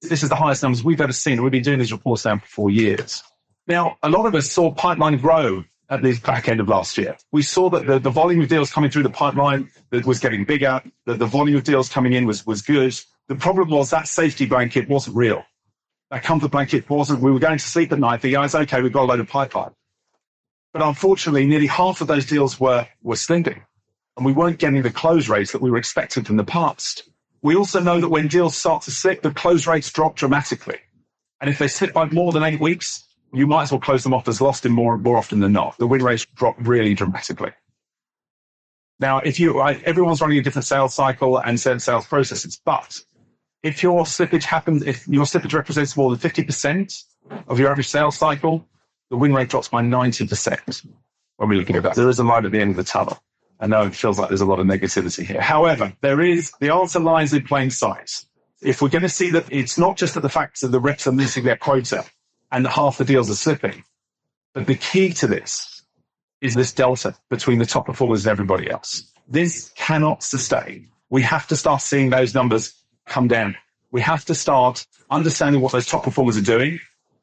This 0.02 0.24
is 0.24 0.30
the 0.30 0.36
highest 0.36 0.64
numbers 0.64 0.84
we've 0.84 1.02
ever 1.02 1.12
seen. 1.12 1.42
We've 1.44 1.52
been 1.52 1.64
doing 1.64 1.80
these 1.80 1.92
reports 1.92 2.26
now 2.26 2.38
for 2.38 2.46
four 2.46 2.70
years. 2.70 3.24
Now, 3.68 3.98
a 4.02 4.10
lot 4.10 4.26
of 4.26 4.34
us 4.34 4.50
saw 4.50 4.74
pipeline 4.74 5.18
grow 5.18 5.64
at 5.90 6.02
the 6.02 6.18
back 6.20 6.48
end 6.48 6.60
of 6.60 6.70
last 6.70 6.98
year. 6.98 7.18
We 7.32 7.42
saw 7.42 7.70
that 7.72 7.86
the, 7.86 8.00
the 8.00 8.10
volume 8.10 8.42
of 8.42 8.48
deals 8.48 8.72
coming 8.72 8.90
through 8.90 9.04
the 9.04 9.10
pipeline 9.10 9.70
was 10.06 10.20
getting 10.20 10.46
bigger, 10.46 10.82
that 11.06 11.20
the 11.20 11.26
volume 11.26 11.58
of 11.58 11.64
deals 11.64 11.90
coming 11.90 12.14
in 12.14 12.26
was, 12.26 12.46
was 12.46 12.62
good, 12.62 12.96
the 13.28 13.36
problem 13.36 13.70
was 13.70 13.90
that 13.90 14.08
safety 14.08 14.46
blanket 14.46 14.88
wasn't 14.88 15.16
real. 15.16 15.44
That 16.12 16.24
comfort 16.24 16.52
blanket 16.52 16.90
wasn't. 16.90 17.22
We 17.22 17.32
were 17.32 17.40
going 17.40 17.60
to 17.60 17.64
sleep 17.64 17.92
at 17.92 18.00
night 18.00 18.22
thinking, 18.22 18.38
oh, 18.38 18.60
okay, 18.60 18.82
we've 18.82 18.94
got 18.94 19.04
a 19.04 19.06
load 19.06 19.20
of 19.20 19.28
pipeline. 19.28 19.72
But 20.74 20.82
unfortunately, 20.82 21.46
nearly 21.46 21.68
half 21.68 22.02
of 22.02 22.08
those 22.08 22.26
deals 22.26 22.60
were, 22.60 22.88
were 23.02 23.16
slipping 23.16 23.64
and 24.18 24.26
we 24.26 24.34
weren't 24.34 24.60
getting 24.60 24.82
the 24.82 24.92
close 24.92 25.30
rates 25.30 25.54
that 25.54 25.62
we 25.62 25.72
were 25.72 25.78
expecting 25.78 26.24
from 26.24 26.38
the 26.38 26.44
past. 26.44 27.09
We 27.42 27.56
also 27.56 27.80
know 27.80 28.02
that 28.02 28.10
when 28.10 28.28
deals 28.28 28.58
start 28.58 28.84
to 28.84 28.92
slip, 28.92 29.22
the 29.22 29.32
close 29.32 29.66
rates 29.66 29.92
drop 29.92 30.16
dramatically. 30.16 30.80
And 31.42 31.50
if 31.50 31.58
they 31.58 31.68
slip 31.68 31.94
by 31.94 32.06
more 32.06 32.32
than 32.32 32.44
eight 32.44 32.60
weeks, 32.60 33.06
you 33.34 33.48
might 33.48 33.64
as 33.64 33.72
well 33.72 33.80
close 33.80 34.04
them 34.04 34.14
off 34.14 34.28
as 34.28 34.42
lost 34.42 34.66
in 34.66 34.72
more, 34.72 34.98
more 34.98 35.18
often 35.18 35.40
than 35.40 35.54
not. 35.54 35.78
The 35.78 35.88
win 35.88 36.04
rates 36.04 36.26
drop 36.36 36.56
really 36.60 36.94
dramatically. 36.94 37.52
Now, 39.00 39.20
if 39.20 39.40
you, 39.40 39.62
everyone's 39.62 40.20
running 40.20 40.38
a 40.40 40.42
different 40.42 40.66
sales 40.66 40.94
cycle 40.94 41.38
and 41.38 41.58
certain 41.58 41.80
sales 41.80 42.06
processes, 42.06 42.60
but 42.66 43.00
if 43.64 43.82
your 43.82 44.04
slippage 44.04 44.44
happens, 44.44 44.84
if 44.84 45.08
your 45.08 45.26
slippage 45.26 45.54
represents 45.54 45.96
more 45.96 46.14
than 46.14 46.20
50% 46.20 47.04
of 47.48 47.60
your 47.60 47.72
average 47.72 47.88
sales 47.88 48.18
cycle, 48.18 48.68
the 49.10 49.16
win 49.16 49.34
rate 49.34 49.50
drops 49.50 49.70
by 49.70 49.82
90% 49.82 50.86
when 51.38 51.50
we 51.50 51.56
look 51.56 51.70
at 51.70 51.84
that. 51.84 51.96
There 51.96 52.10
is 52.10 52.20
a 52.20 52.24
light 52.24 52.44
at 52.44 52.52
the 52.52 52.60
end 52.60 52.72
of 52.72 52.76
the 52.76 52.84
tunnel. 52.84 53.22
I 53.60 53.68
know 53.68 53.86
it 53.86 53.96
feels 53.96 54.18
like 54.18 54.30
there's 54.30 54.42
a 54.42 54.46
lot 54.46 54.60
of 54.60 54.68
negativity 54.68 55.26
here. 55.26 55.42
However, 55.42 55.94
there 56.02 56.22
is, 56.22 56.52
the 56.60 56.74
answer 56.74 57.00
lies 57.00 57.34
in 57.34 57.44
plain 57.44 57.70
sight. 57.70 58.24
If 58.62 58.82
we're 58.82 58.90
going 58.90 59.02
to 59.02 59.10
see 59.10 59.32
that 59.32 59.52
it's 59.52 59.78
not 59.78 59.98
just 59.98 60.14
that 60.14 60.22
the 60.22 60.30
fact 60.30 60.62
that 60.62 60.70
the 60.70 60.80
reps 60.80 61.08
are 61.08 61.12
missing 61.12 61.44
their 61.44 61.58
quota 61.58 62.06
and 62.52 62.66
half 62.68 62.98
the 62.98 63.06
deals 63.06 63.30
are 63.30 63.36
slipping, 63.36 63.84
but 64.54 64.66
the 64.66 64.76
key 64.76 65.12
to 65.14 65.28
this 65.28 65.84
is 66.42 66.56
this 66.56 66.74
delta 66.74 67.16
between 67.30 67.60
the 67.60 67.66
top 67.66 67.86
performers 67.86 68.26
and 68.26 68.32
everybody 68.32 68.70
else. 68.70 69.12
This 69.28 69.72
cannot 69.76 70.24
sustain. 70.24 70.90
We 71.10 71.22
have 71.24 71.48
to 71.48 71.56
start 71.56 71.82
seeing 71.82 72.10
those 72.10 72.34
numbers 72.34 72.74
come 73.06 73.28
down. 73.28 73.56
We 73.92 74.02
have 74.02 74.26
to 74.26 74.36
start 74.36 74.86
understanding 75.10 75.62
what 75.62 75.72
those 75.72 75.88
top 75.88 76.04
performers 76.04 76.38
are 76.38 76.42
doing, 76.42 76.80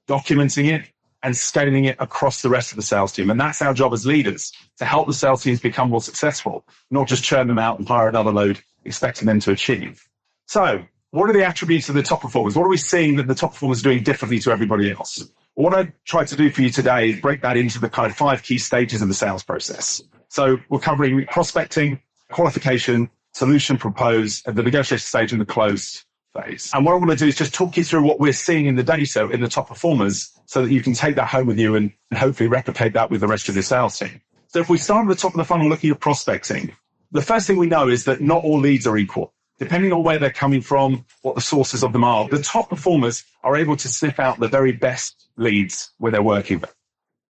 documenting 0.06 0.72
it, 0.72 0.90
and 1.22 1.36
scaling 1.36 1.86
it 1.86 1.96
across 1.98 2.42
the 2.42 2.48
rest 2.48 2.72
of 2.72 2.76
the 2.76 2.82
sales 2.82 3.12
team. 3.12 3.30
And 3.30 3.40
that's 3.40 3.62
our 3.62 3.74
job 3.74 3.92
as 3.92 4.06
leaders 4.06 4.52
to 4.78 4.84
help 4.84 5.06
the 5.06 5.14
sales 5.14 5.42
teams 5.42 5.60
become 5.60 5.90
more 5.90 6.00
successful, 6.00 6.64
not 6.90 7.08
just 7.08 7.24
churn 7.24 7.48
them 7.48 7.58
out 7.58 7.78
and 7.78 7.88
hire 7.88 8.08
another 8.08 8.32
load, 8.32 8.60
expecting 8.84 9.26
them 9.26 9.40
to 9.40 9.52
achieve. 9.52 10.06
So, 10.46 10.84
what 11.10 11.30
are 11.30 11.32
the 11.32 11.44
attributes 11.44 11.88
of 11.88 11.94
the 11.94 12.02
top 12.02 12.20
performers? 12.20 12.56
What 12.56 12.64
are 12.64 12.68
we 12.68 12.76
seeing 12.76 13.16
that 13.16 13.26
the 13.26 13.34
top 13.34 13.52
performers 13.52 13.80
are 13.80 13.84
doing 13.84 14.02
differently 14.02 14.38
to 14.40 14.50
everybody 14.50 14.90
else? 14.90 15.28
What 15.54 15.72
I 15.72 15.92
tried 16.04 16.28
to 16.28 16.36
do 16.36 16.50
for 16.50 16.62
you 16.62 16.70
today 16.70 17.10
is 17.10 17.20
break 17.20 17.40
that 17.42 17.56
into 17.56 17.80
the 17.80 17.88
kind 17.88 18.10
of 18.10 18.16
five 18.16 18.42
key 18.42 18.58
stages 18.58 19.00
of 19.00 19.08
the 19.08 19.14
sales 19.14 19.42
process. 19.42 20.02
So 20.28 20.58
we're 20.68 20.80
covering 20.80 21.24
prospecting, 21.26 22.00
qualification, 22.30 23.08
solution 23.32 23.78
propose, 23.78 24.42
and 24.46 24.56
the 24.56 24.62
negotiation 24.62 25.04
stage 25.04 25.32
and 25.32 25.40
the 25.40 25.46
closed 25.46 26.04
phase. 26.36 26.70
And 26.74 26.84
what 26.84 26.92
I 26.92 26.96
want 26.96 27.10
to 27.10 27.16
do 27.16 27.26
is 27.26 27.36
just 27.36 27.54
talk 27.54 27.76
you 27.76 27.84
through 27.84 28.02
what 28.02 28.20
we're 28.20 28.32
seeing 28.32 28.66
in 28.66 28.76
the 28.76 28.82
data 28.82 29.28
in 29.30 29.40
the 29.40 29.48
top 29.48 29.68
performers 29.68 30.30
so 30.46 30.62
that 30.62 30.72
you 30.72 30.82
can 30.82 30.92
take 30.92 31.16
that 31.16 31.28
home 31.28 31.46
with 31.46 31.58
you 31.58 31.74
and, 31.74 31.92
hopefully 32.14 32.48
replicate 32.48 32.92
that 32.92 33.10
with 33.10 33.20
the 33.20 33.26
rest 33.26 33.48
of 33.48 33.54
the 33.56 33.62
sales 33.62 33.98
team. 33.98 34.20
So 34.46 34.60
if 34.60 34.70
we 34.70 34.78
start 34.78 35.06
at 35.06 35.08
the 35.08 35.20
top 35.20 35.32
of 35.32 35.38
the 35.38 35.44
funnel 35.44 35.68
looking 35.68 35.90
at 35.90 36.00
prospecting, 36.00 36.72
the 37.10 37.20
first 37.20 37.46
thing 37.46 37.56
we 37.56 37.66
know 37.66 37.88
is 37.88 38.04
that 38.04 38.20
not 38.20 38.44
all 38.44 38.60
leads 38.60 38.86
are 38.86 38.96
equal. 38.96 39.34
Depending 39.58 39.92
on 39.92 40.02
where 40.02 40.18
they're 40.18 40.30
coming 40.30 40.60
from, 40.60 41.04
what 41.22 41.34
the 41.34 41.40
sources 41.40 41.82
of 41.82 41.92
them 41.92 42.04
are, 42.04 42.28
the 42.28 42.42
top 42.42 42.70
performers 42.70 43.24
are 43.42 43.56
able 43.56 43.76
to 43.76 43.88
sniff 43.88 44.20
out 44.20 44.38
the 44.38 44.48
very 44.48 44.72
best 44.72 45.28
leads 45.36 45.90
where 45.98 46.12
they're 46.12 46.22
working. 46.22 46.62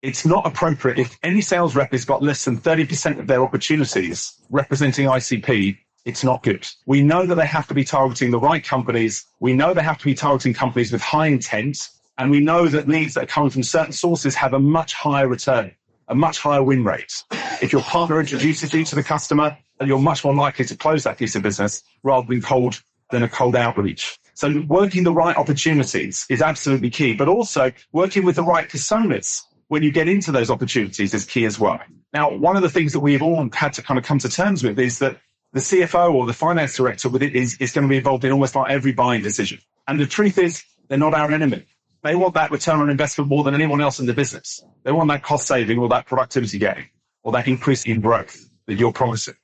It's 0.02 0.26
not 0.26 0.46
appropriate 0.46 1.00
if 1.00 1.18
any 1.24 1.42
sales 1.42 1.76
rep 1.76 1.92
has 1.92 2.06
got 2.06 2.22
less 2.22 2.46
than 2.46 2.58
30% 2.58 3.20
of 3.20 3.28
their 3.28 3.42
opportunities 3.42 4.34
representing 4.50 5.08
ICP 5.08 5.78
it's 6.06 6.24
not 6.24 6.44
good. 6.44 6.68
We 6.86 7.02
know 7.02 7.26
that 7.26 7.36
they 7.36 7.48
have 7.48 7.68
to 7.68 7.74
be 7.74 7.84
targeting 7.84 8.32
the 8.32 8.40
right 8.40 8.64
companies. 8.64 9.26
We 9.40 9.54
know 9.54 9.74
they 9.74 9.82
have 9.82 9.98
to 9.98 10.06
be 10.06 10.14
targeting 10.14 10.54
companies 10.54 10.92
with 10.92 11.02
high 11.02 11.28
intent. 11.28 11.90
And 12.18 12.32
we 12.32 12.40
know 12.40 12.68
that 12.68 12.88
leads 12.88 13.16
that 13.16 13.24
are 13.24 13.28
coming 13.28 13.50
from 13.50 13.64
certain 13.64 13.92
sources 13.92 14.36
have 14.36 14.54
a 14.54 14.60
much 14.60 14.94
higher 14.94 15.28
return, 15.28 15.72
a 16.08 16.16
much 16.16 16.40
higher 16.40 16.64
win 16.64 16.84
rate. 16.84 17.24
If 17.62 17.74
your 17.74 17.82
partner 17.82 18.20
introduces 18.20 18.74
you 18.74 18.86
to 18.86 18.96
the 18.96 19.04
customer, 19.04 19.58
you're 19.84 20.00
much 20.00 20.24
more 20.24 20.34
likely 20.34 20.64
to 20.66 20.78
close 20.78 21.04
that 21.04 21.18
piece 21.18 21.36
of 21.36 21.44
business 21.44 21.84
rather 22.04 22.26
than 22.28 22.42
cold 22.42 22.82
than 23.12 23.24
a 23.24 23.30
cold 23.30 23.56
outreach. 23.56 24.18
So 24.34 24.64
working 24.68 25.04
the 25.04 25.14
right 25.14 25.36
opportunities 25.36 26.26
is 26.30 26.42
absolutely 26.42 26.90
key, 26.90 27.14
but 27.14 27.28
also 27.28 27.72
working 27.92 28.26
with 28.26 28.36
the 28.36 28.44
right 28.44 28.68
personas 28.70 29.42
when 29.68 29.84
you 29.84 29.92
get 29.92 30.08
into 30.08 30.32
those 30.32 30.50
opportunities 30.50 31.14
is 31.14 31.26
key 31.26 31.46
as 31.46 31.60
well. 31.60 31.80
Now, 32.14 32.32
one 32.32 32.56
of 32.56 32.62
the 32.62 32.70
things 32.70 32.94
that 32.94 33.00
we've 33.00 33.22
all 33.22 33.50
had 33.54 33.74
to 33.74 33.82
kind 33.82 33.98
of 33.98 34.06
come 34.06 34.20
to 34.20 34.30
terms 34.30 34.64
with 34.64 34.80
is 34.80 35.00
that 35.00 35.20
the 35.56 35.62
CFO 35.62 36.14
or 36.14 36.26
the 36.26 36.34
finance 36.34 36.76
director 36.76 37.08
with 37.08 37.24
it 37.24 37.34
is, 37.34 37.56
is 37.62 37.72
going 37.72 37.88
to 37.88 37.90
be 37.90 37.96
involved 37.96 38.26
in 38.26 38.34
almost 38.34 38.56
like 38.56 38.70
every 38.70 38.92
buying 38.92 39.22
decision. 39.22 39.58
And 39.88 39.98
the 39.98 40.06
truth 40.06 40.38
is, 40.38 40.62
they're 40.90 40.98
not 40.98 41.14
our 41.14 41.32
enemy. 41.32 41.66
They 42.04 42.14
want 42.14 42.34
that 42.34 42.52
return 42.52 42.82
on 42.82 42.90
investment 42.90 43.30
more 43.30 43.46
than 43.46 43.54
anyone 43.54 43.80
else 43.80 44.02
in 44.02 44.06
the 44.06 44.14
business. 44.14 44.62
They 44.84 44.92
want 44.92 45.08
that 45.12 45.24
cost 45.24 45.48
saving 45.48 45.80
or 45.80 45.88
that 45.88 46.08
productivity 46.08 46.60
gain 46.60 46.90
or 47.24 47.32
that 47.32 47.48
increase 47.48 47.86
in 47.86 48.02
growth 48.02 48.38
that 48.68 48.74
you're 48.74 48.92
promising. 48.92 49.36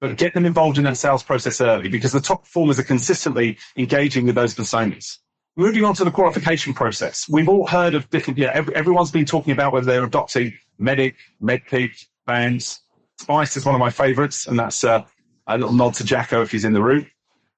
But 0.00 0.16
get 0.16 0.32
them 0.32 0.46
involved 0.46 0.78
in 0.78 0.84
that 0.84 0.96
sales 0.96 1.22
process 1.22 1.60
early 1.60 1.90
because 1.90 2.12
the 2.12 2.22
top 2.22 2.44
performers 2.44 2.78
are 2.78 2.84
consistently 2.84 3.58
engaging 3.76 4.24
with 4.24 4.36
those 4.36 4.54
personas. 4.54 5.18
Moving 5.56 5.84
on 5.84 5.94
to 5.96 6.04
the 6.04 6.10
qualification 6.10 6.72
process, 6.72 7.28
we've 7.28 7.50
all 7.50 7.66
heard 7.66 7.94
of 7.94 8.08
different, 8.08 8.38
yeah, 8.38 8.50
every, 8.54 8.74
everyone's 8.74 9.10
been 9.10 9.26
talking 9.26 9.52
about 9.52 9.74
whether 9.74 9.84
they're 9.84 10.04
adopting 10.04 10.54
MEDDIC, 10.80 11.16
MEDDPICC, 11.42 12.06
BANT. 12.26 12.78
Spice 13.20 13.56
is 13.58 13.66
one 13.66 13.74
of 13.74 13.78
my 13.78 13.90
favorites, 13.90 14.46
and 14.46 14.58
that's 14.58 14.82
uh, 14.82 15.04
a 15.46 15.58
little 15.58 15.74
nod 15.74 15.94
to 15.94 16.04
Jacco 16.04 16.42
if 16.42 16.50
he's 16.50 16.64
in 16.64 16.72
the 16.72 16.82
room. 16.82 17.06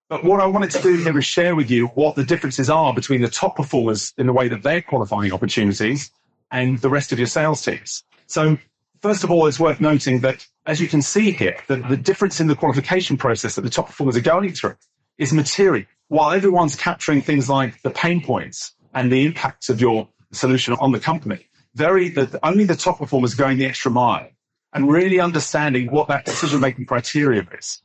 But 0.09 0.23
what 0.23 0.41
I 0.41 0.47
wanted 0.47 0.71
to 0.73 0.83
do 0.83 0.97
here 0.97 1.19
is 1.19 1.25
share 1.25 1.57
with 1.57 1.71
you 1.71 1.89
what 1.89 2.15
the 2.15 2.25
differences 2.25 2.71
are 2.71 2.95
between 2.95 3.23
the 3.23 3.29
top 3.29 3.57
performers 3.57 4.13
in 4.17 4.27
the 4.27 4.33
way 4.33 4.49
that 4.49 4.63
they're 4.63 4.83
qualifying 4.83 5.33
opportunities 5.33 6.11
and 6.53 6.79
the 6.79 6.89
rest 6.89 7.11
of 7.11 7.19
your 7.19 7.27
sales 7.27 7.63
teams. 7.63 8.05
So 8.27 8.57
first 9.03 9.25
of 9.25 9.31
all, 9.31 9.47
it's 9.47 9.59
worth 9.59 9.81
noting 9.81 10.21
that 10.21 10.47
as 10.65 10.81
you 10.81 10.87
can 10.87 11.03
see 11.03 11.33
here, 11.33 11.57
the, 11.67 11.77
the 11.77 11.97
difference 11.97 12.41
in 12.41 12.47
the 12.47 12.55
qualification 12.55 13.17
process 13.17 13.57
that 13.57 13.63
the 13.63 13.71
top 13.71 13.87
performers 13.87 14.17
are 14.17 14.21
going 14.21 14.53
through 14.53 14.77
is 15.19 15.33
material. 15.33 15.87
While 16.09 16.31
everyone's 16.31 16.77
capturing 16.77 17.23
things 17.23 17.49
like 17.49 17.83
the 17.83 17.91
pain 17.91 18.23
points 18.23 18.75
and 18.95 19.11
the 19.11 19.25
impacts 19.27 19.69
of 19.69 19.81
your 19.81 20.09
solution 20.33 20.75
on 20.75 20.93
the 20.93 21.01
company, 21.01 21.49
very 21.75 22.11
the, 22.11 22.39
only 22.45 22.65
the 22.65 22.77
top 22.77 22.99
performers 22.99 23.35
going 23.35 23.59
the 23.59 23.67
extra 23.67 23.91
mile 23.91 24.29
and 24.73 24.91
really 24.91 25.21
understanding 25.21 25.91
what 25.91 26.09
that 26.09 26.25
decision 26.25 26.61
making 26.61 26.87
criteria 26.87 27.47
is 27.59 27.83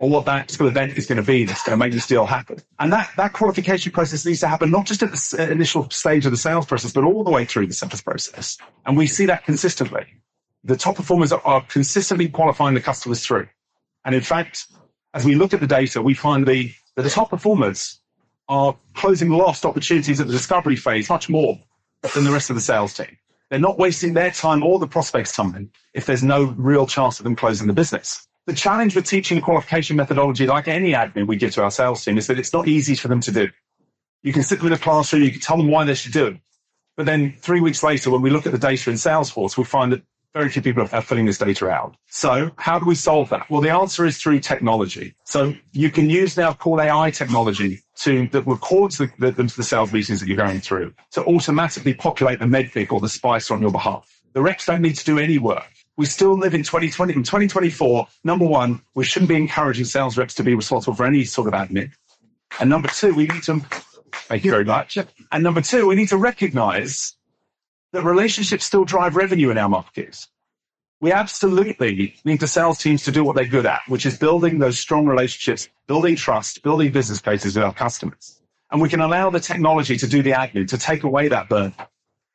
or 0.00 0.08
what 0.08 0.26
that 0.26 0.50
sort 0.50 0.68
of 0.68 0.76
event 0.76 0.96
is 0.96 1.06
going 1.06 1.16
to 1.16 1.22
be 1.22 1.44
that's 1.44 1.62
going 1.64 1.76
to 1.76 1.84
make 1.84 1.92
this 1.92 2.06
deal 2.06 2.24
happen. 2.24 2.58
And 2.78 2.92
that, 2.92 3.10
that 3.16 3.32
qualification 3.32 3.90
process 3.90 4.24
needs 4.24 4.40
to 4.40 4.48
happen 4.48 4.70
not 4.70 4.86
just 4.86 5.02
at 5.02 5.12
the 5.12 5.50
initial 5.50 5.90
stage 5.90 6.24
of 6.24 6.30
the 6.30 6.38
sales 6.38 6.66
process, 6.66 6.92
but 6.92 7.04
all 7.04 7.24
the 7.24 7.30
way 7.30 7.44
through 7.44 7.66
the 7.66 7.74
sales 7.74 8.00
process. 8.02 8.58
And 8.86 8.96
we 8.96 9.06
see 9.06 9.26
that 9.26 9.44
consistently. 9.44 10.06
The 10.64 10.76
top 10.76 10.96
performers 10.96 11.32
are, 11.32 11.62
consistently 11.62 12.28
qualifying 12.28 12.74
the 12.74 12.80
customers 12.80 13.24
through. 13.24 13.48
And 14.04 14.14
in 14.14 14.20
fact, 14.20 14.66
as 15.14 15.24
we 15.24 15.34
look 15.34 15.54
at 15.54 15.60
the 15.60 15.66
data, 15.66 16.02
we 16.02 16.14
find 16.14 16.46
the, 16.46 16.72
that 16.96 17.02
the 17.02 17.10
top 17.10 17.30
performers 17.30 18.00
are 18.48 18.76
closing 18.94 19.30
lost 19.30 19.64
opportunities 19.64 20.20
at 20.20 20.26
the 20.26 20.32
discovery 20.32 20.76
phase 20.76 21.08
much 21.08 21.28
more 21.28 21.58
than 22.14 22.24
the 22.24 22.30
rest 22.30 22.50
of 22.50 22.56
the 22.56 22.62
sales 22.62 22.94
team. 22.94 23.16
They're 23.50 23.58
not 23.58 23.78
wasting 23.78 24.14
their 24.14 24.30
time 24.30 24.62
or 24.62 24.78
the 24.78 24.86
prospect's 24.86 25.34
time 25.34 25.70
if 25.94 26.06
there's 26.06 26.22
no 26.22 26.54
real 26.56 26.86
chance 26.86 27.18
of 27.18 27.24
them 27.24 27.34
closing 27.34 27.66
the 27.66 27.72
business. 27.72 28.26
The 28.46 28.54
challenge 28.54 28.94
with 28.94 29.06
teaching 29.06 29.40
qualification 29.40 29.96
methodology, 29.96 30.46
like 30.46 30.68
any 30.68 30.92
admin 30.92 31.26
we 31.26 31.36
give 31.36 31.52
to 31.54 31.62
our 31.62 31.70
sales 31.70 32.04
team, 32.04 32.18
is 32.18 32.26
that 32.26 32.38
it's 32.38 32.52
not 32.52 32.68
easy 32.68 32.94
for 32.94 33.08
them 33.08 33.20
to 33.20 33.32
do. 33.32 33.48
You 34.22 34.32
can 34.32 34.42
sit 34.42 34.58
them 34.58 34.68
in 34.68 34.72
a 34.72 34.78
classroom, 34.78 35.22
you 35.22 35.30
can 35.30 35.40
tell 35.40 35.56
them 35.56 35.68
why 35.68 35.84
they 35.84 35.94
should 35.94 36.12
do 36.12 36.26
it. 36.26 36.36
But 36.96 37.06
then 37.06 37.34
three 37.38 37.60
weeks 37.60 37.82
later, 37.82 38.10
when 38.10 38.22
we 38.22 38.30
look 38.30 38.46
at 38.46 38.52
the 38.52 38.58
data 38.58 38.90
in 38.90 38.96
Salesforce, 38.96 39.56
we 39.56 39.64
find 39.64 39.92
that 39.92 40.02
very 40.34 40.48
few 40.50 40.62
people 40.62 40.86
are 40.90 41.02
filling 41.02 41.26
this 41.26 41.38
data 41.38 41.68
out. 41.68 41.96
So 42.06 42.50
how 42.56 42.78
do 42.78 42.86
we 42.86 42.94
solve 42.94 43.28
that? 43.30 43.48
Well, 43.50 43.60
the 43.60 43.70
answer 43.70 44.04
is 44.04 44.18
through 44.18 44.40
technology. 44.40 45.14
So 45.24 45.54
you 45.72 45.90
can 45.90 46.10
use 46.10 46.36
now 46.36 46.52
call 46.52 46.80
AI 46.80 47.10
technology 47.10 47.82
to 48.00 48.28
that 48.28 48.46
records 48.46 48.98
the, 48.98 49.10
the, 49.18 49.30
the 49.30 49.62
sales 49.62 49.92
meetings 49.92 50.20
that 50.20 50.28
you're 50.28 50.36
going 50.36 50.60
through 50.60 50.94
to 51.12 51.24
automatically 51.24 51.94
populate 51.94 52.38
the 52.38 52.44
MEDDPICC 52.44 52.92
or 52.92 53.00
the 53.00 53.08
spice 53.08 53.50
on 53.50 53.60
your 53.60 53.72
behalf. 53.72 54.22
The 54.34 54.42
reps 54.42 54.66
don't 54.66 54.82
need 54.82 54.96
to 54.96 55.04
do 55.04 55.18
any 55.18 55.38
work. 55.38 55.66
We 55.96 56.06
still 56.06 56.38
live 56.38 56.54
in 56.54 56.62
2020. 56.62 57.14
In 57.14 57.22
2024, 57.24 58.06
number 58.22 58.46
one, 58.46 58.80
we 58.94 59.04
shouldn't 59.04 59.28
be 59.28 59.34
encouraging 59.34 59.84
sales 59.84 60.16
reps 60.16 60.34
to 60.34 60.44
be 60.44 60.54
responsible 60.54 60.94
for 60.94 61.06
any 61.06 61.24
sort 61.24 61.48
of 61.48 61.54
admin. 61.54 61.90
And 62.60 62.70
number 62.70 62.88
two, 62.88 63.14
we 63.14 63.26
need 63.26 63.42
to, 63.44 63.60
thank 64.12 64.44
you 64.44 64.52
very 64.52 64.64
much. 64.64 64.96
And 65.32 65.42
number 65.42 65.60
two, 65.60 65.88
we 65.88 65.96
need 65.96 66.08
to 66.10 66.16
recognize 66.16 67.16
that 67.92 68.04
relationships 68.04 68.64
still 68.64 68.84
drive 68.84 69.16
revenue 69.16 69.50
in 69.50 69.58
our 69.58 69.68
markets. 69.68 70.28
We 71.00 71.12
absolutely 71.12 72.16
need 72.24 72.40
the 72.40 72.48
sales 72.48 72.78
teams 72.78 73.04
to 73.04 73.12
do 73.12 73.22
what 73.22 73.36
they're 73.36 73.46
good 73.46 73.66
at, 73.66 73.82
which 73.86 74.04
is 74.04 74.18
building 74.18 74.58
those 74.58 74.80
strong 74.80 75.06
relationships, 75.06 75.68
building 75.86 76.16
trust, 76.16 76.62
building 76.64 76.90
business 76.90 77.20
cases 77.20 77.54
with 77.54 77.64
our 77.64 77.72
customers. 77.72 78.40
And 78.72 78.82
we 78.82 78.88
can 78.88 79.00
allow 79.00 79.30
the 79.30 79.38
technology 79.38 79.96
to 79.96 80.08
do 80.08 80.22
the 80.22 80.32
admin, 80.32 80.66
to 80.68 80.76
take 80.76 81.04
away 81.04 81.28
that 81.28 81.48
burden. 81.48 81.74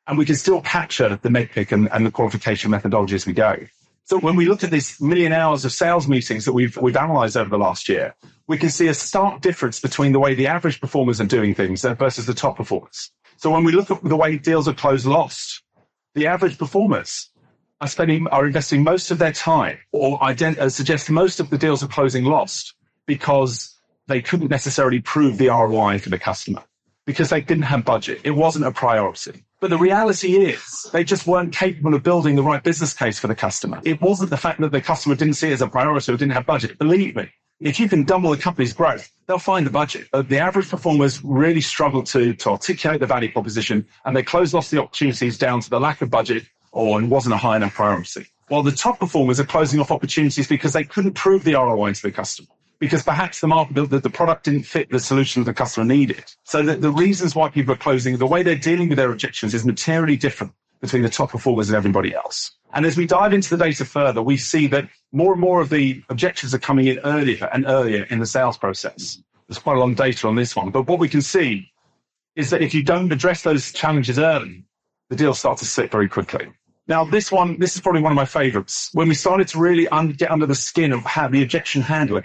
And 0.06 0.16
we 0.16 0.24
can 0.24 0.34
still 0.34 0.62
capture 0.62 1.18
the 1.20 1.28
MEDDPICC 1.28 1.72
and, 1.72 1.92
and 1.92 2.06
the 2.06 2.10
qualification 2.10 2.70
methodology 2.70 3.14
as 3.14 3.26
we 3.26 3.34
go. 3.34 3.56
So 4.04 4.18
when 4.18 4.34
we 4.34 4.46
look 4.46 4.64
at 4.64 4.70
these 4.70 4.98
million 5.00 5.32
hours 5.32 5.64
of 5.66 5.72
sales 5.72 6.08
meetings 6.08 6.46
that 6.46 6.52
we've, 6.52 6.76
we've 6.78 6.96
analyzed 6.96 7.36
over 7.36 7.50
the 7.50 7.58
last 7.58 7.88
year, 7.88 8.14
we 8.46 8.56
can 8.56 8.70
see 8.70 8.88
a 8.88 8.94
stark 8.94 9.42
difference 9.42 9.78
between 9.80 10.12
the 10.12 10.20
way 10.20 10.34
the 10.34 10.46
average 10.46 10.80
performers 10.80 11.20
are 11.20 11.26
doing 11.26 11.54
things 11.54 11.82
versus 11.82 12.26
the 12.26 12.34
top 12.34 12.56
performers. 12.56 13.10
So 13.36 13.50
when 13.50 13.64
we 13.64 13.72
look 13.72 13.90
at 13.90 14.02
the 14.02 14.16
way 14.16 14.38
deals 14.38 14.68
are 14.68 14.74
closed 14.74 15.06
lost, 15.06 15.62
the 16.14 16.26
average 16.26 16.58
performers 16.58 17.30
are 17.80 17.88
spending 17.88 18.26
are 18.28 18.46
investing 18.46 18.82
most 18.82 19.10
of 19.10 19.18
their 19.18 19.32
time 19.32 19.78
or 19.92 20.18
ident- 20.20 20.58
uh, 20.58 20.68
suggest 20.68 21.10
most 21.10 21.40
of 21.40 21.50
the 21.50 21.58
deals 21.58 21.82
are 21.82 21.88
closing 21.88 22.24
lost 22.24 22.74
because 23.06 23.76
they 24.06 24.22
couldn't 24.22 24.50
necessarily 24.50 25.00
prove 25.00 25.38
the 25.38 25.48
ROI 25.48 25.98
for 25.98 26.10
the 26.10 26.18
customer 26.18 26.62
because 27.06 27.30
they 27.30 27.40
didn't 27.40 27.64
have 27.64 27.84
budget. 27.84 28.20
It 28.24 28.30
wasn't 28.30 28.64
a 28.64 28.70
priority. 28.70 29.44
But 29.60 29.70
the 29.70 29.78
reality 29.78 30.36
is 30.36 30.86
they 30.92 31.04
just 31.04 31.26
weren't 31.26 31.54
capable 31.54 31.94
of 31.94 32.02
building 32.02 32.36
the 32.36 32.42
right 32.42 32.62
business 32.62 32.92
case 32.92 33.18
for 33.18 33.28
the 33.28 33.34
customer. 33.34 33.80
It 33.84 34.00
wasn't 34.00 34.30
the 34.30 34.36
fact 34.36 34.60
that 34.60 34.72
the 34.72 34.80
customer 34.80 35.14
didn't 35.14 35.34
see 35.34 35.50
it 35.50 35.54
as 35.54 35.62
a 35.62 35.68
priority 35.68 36.12
or 36.12 36.16
didn't 36.16 36.32
have 36.32 36.46
budget. 36.46 36.78
Believe 36.78 37.16
me, 37.16 37.30
if 37.60 37.80
you 37.80 37.88
can 37.88 38.04
double 38.04 38.30
the 38.30 38.36
company's 38.36 38.72
growth, 38.72 39.10
they'll 39.26 39.38
find 39.38 39.64
the 39.64 39.70
budget. 39.70 40.08
Uh, 40.12 40.22
the 40.22 40.38
average 40.38 40.68
performers 40.68 41.22
really 41.24 41.60
struggle 41.60 42.02
to, 42.02 42.34
to 42.34 42.50
articulate 42.50 43.00
the 43.00 43.06
value 43.06 43.32
proposition 43.32 43.86
and 44.04 44.16
they 44.16 44.22
close 44.22 44.54
off 44.54 44.70
the 44.70 44.82
opportunities 44.82 45.38
down 45.38 45.60
to 45.60 45.70
the 45.70 45.80
lack 45.80 46.02
of 46.02 46.10
budget 46.10 46.44
or 46.74 47.00
it 47.00 47.06
wasn't 47.06 47.34
a 47.34 47.38
high 47.38 47.56
enough 47.56 47.74
priority. 47.74 48.26
While 48.48 48.62
the 48.62 48.72
top 48.72 48.98
performers 48.98 49.40
are 49.40 49.44
closing 49.44 49.80
off 49.80 49.90
opportunities 49.90 50.46
because 50.46 50.74
they 50.74 50.84
couldn't 50.84 51.14
prove 51.14 51.44
the 51.44 51.54
ROI 51.54 51.94
to 51.94 52.02
the 52.02 52.12
customer. 52.12 52.48
Because 52.78 53.02
perhaps 53.02 53.40
the 53.40 53.46
market, 53.46 53.88
the, 53.88 54.00
the 54.00 54.10
product 54.10 54.44
didn't 54.44 54.64
fit 54.64 54.90
the 54.90 54.98
solution 54.98 55.42
the 55.44 55.54
customer 55.54 55.86
needed. 55.86 56.24
So 56.42 56.62
the, 56.62 56.74
the 56.76 56.90
reasons 56.90 57.34
why 57.34 57.48
people 57.48 57.72
are 57.72 57.78
closing, 57.78 58.18
the 58.18 58.26
way 58.26 58.42
they're 58.42 58.56
dealing 58.56 58.88
with 58.88 58.98
their 58.98 59.10
objections 59.12 59.54
is 59.54 59.64
materially 59.64 60.16
different 60.16 60.52
between 60.80 61.02
the 61.02 61.08
top 61.08 61.30
performers 61.30 61.70
and 61.70 61.76
everybody 61.76 62.14
else. 62.14 62.50
And 62.74 62.84
as 62.84 62.96
we 62.96 63.06
dive 63.06 63.32
into 63.32 63.56
the 63.56 63.64
data 63.64 63.84
further, 63.84 64.20
we 64.20 64.36
see 64.36 64.66
that 64.66 64.88
more 65.12 65.32
and 65.32 65.40
more 65.40 65.60
of 65.60 65.70
the 65.70 66.02
objections 66.08 66.52
are 66.52 66.58
coming 66.58 66.88
in 66.88 66.98
earlier 66.98 67.48
and 67.52 67.64
earlier 67.66 68.02
in 68.10 68.18
the 68.18 68.26
sales 68.26 68.58
process. 68.58 69.22
There's 69.48 69.58
quite 69.58 69.78
a 69.78 69.80
of 69.80 69.96
data 69.96 70.26
on 70.26 70.34
this 70.34 70.56
one, 70.56 70.70
but 70.70 70.88
what 70.88 70.98
we 70.98 71.08
can 71.08 71.22
see 71.22 71.70
is 72.34 72.50
that 72.50 72.62
if 72.62 72.74
you 72.74 72.82
don't 72.82 73.12
address 73.12 73.42
those 73.42 73.72
challenges 73.72 74.18
early, 74.18 74.64
the 75.08 75.16
deals 75.16 75.38
start 75.38 75.58
to 75.58 75.64
slip 75.64 75.92
very 75.92 76.08
quickly. 76.08 76.48
Now, 76.86 77.04
this 77.04 77.32
one, 77.32 77.58
this 77.58 77.76
is 77.76 77.80
probably 77.80 78.02
one 78.02 78.12
of 78.12 78.16
my 78.16 78.26
favorites. 78.26 78.90
When 78.92 79.08
we 79.08 79.14
started 79.14 79.48
to 79.48 79.58
really 79.58 79.88
un- 79.88 80.10
get 80.12 80.30
under 80.30 80.44
the 80.44 80.54
skin 80.54 80.92
of 80.92 81.00
how 81.00 81.28
the 81.28 81.42
objection 81.42 81.80
handling, 81.80 82.24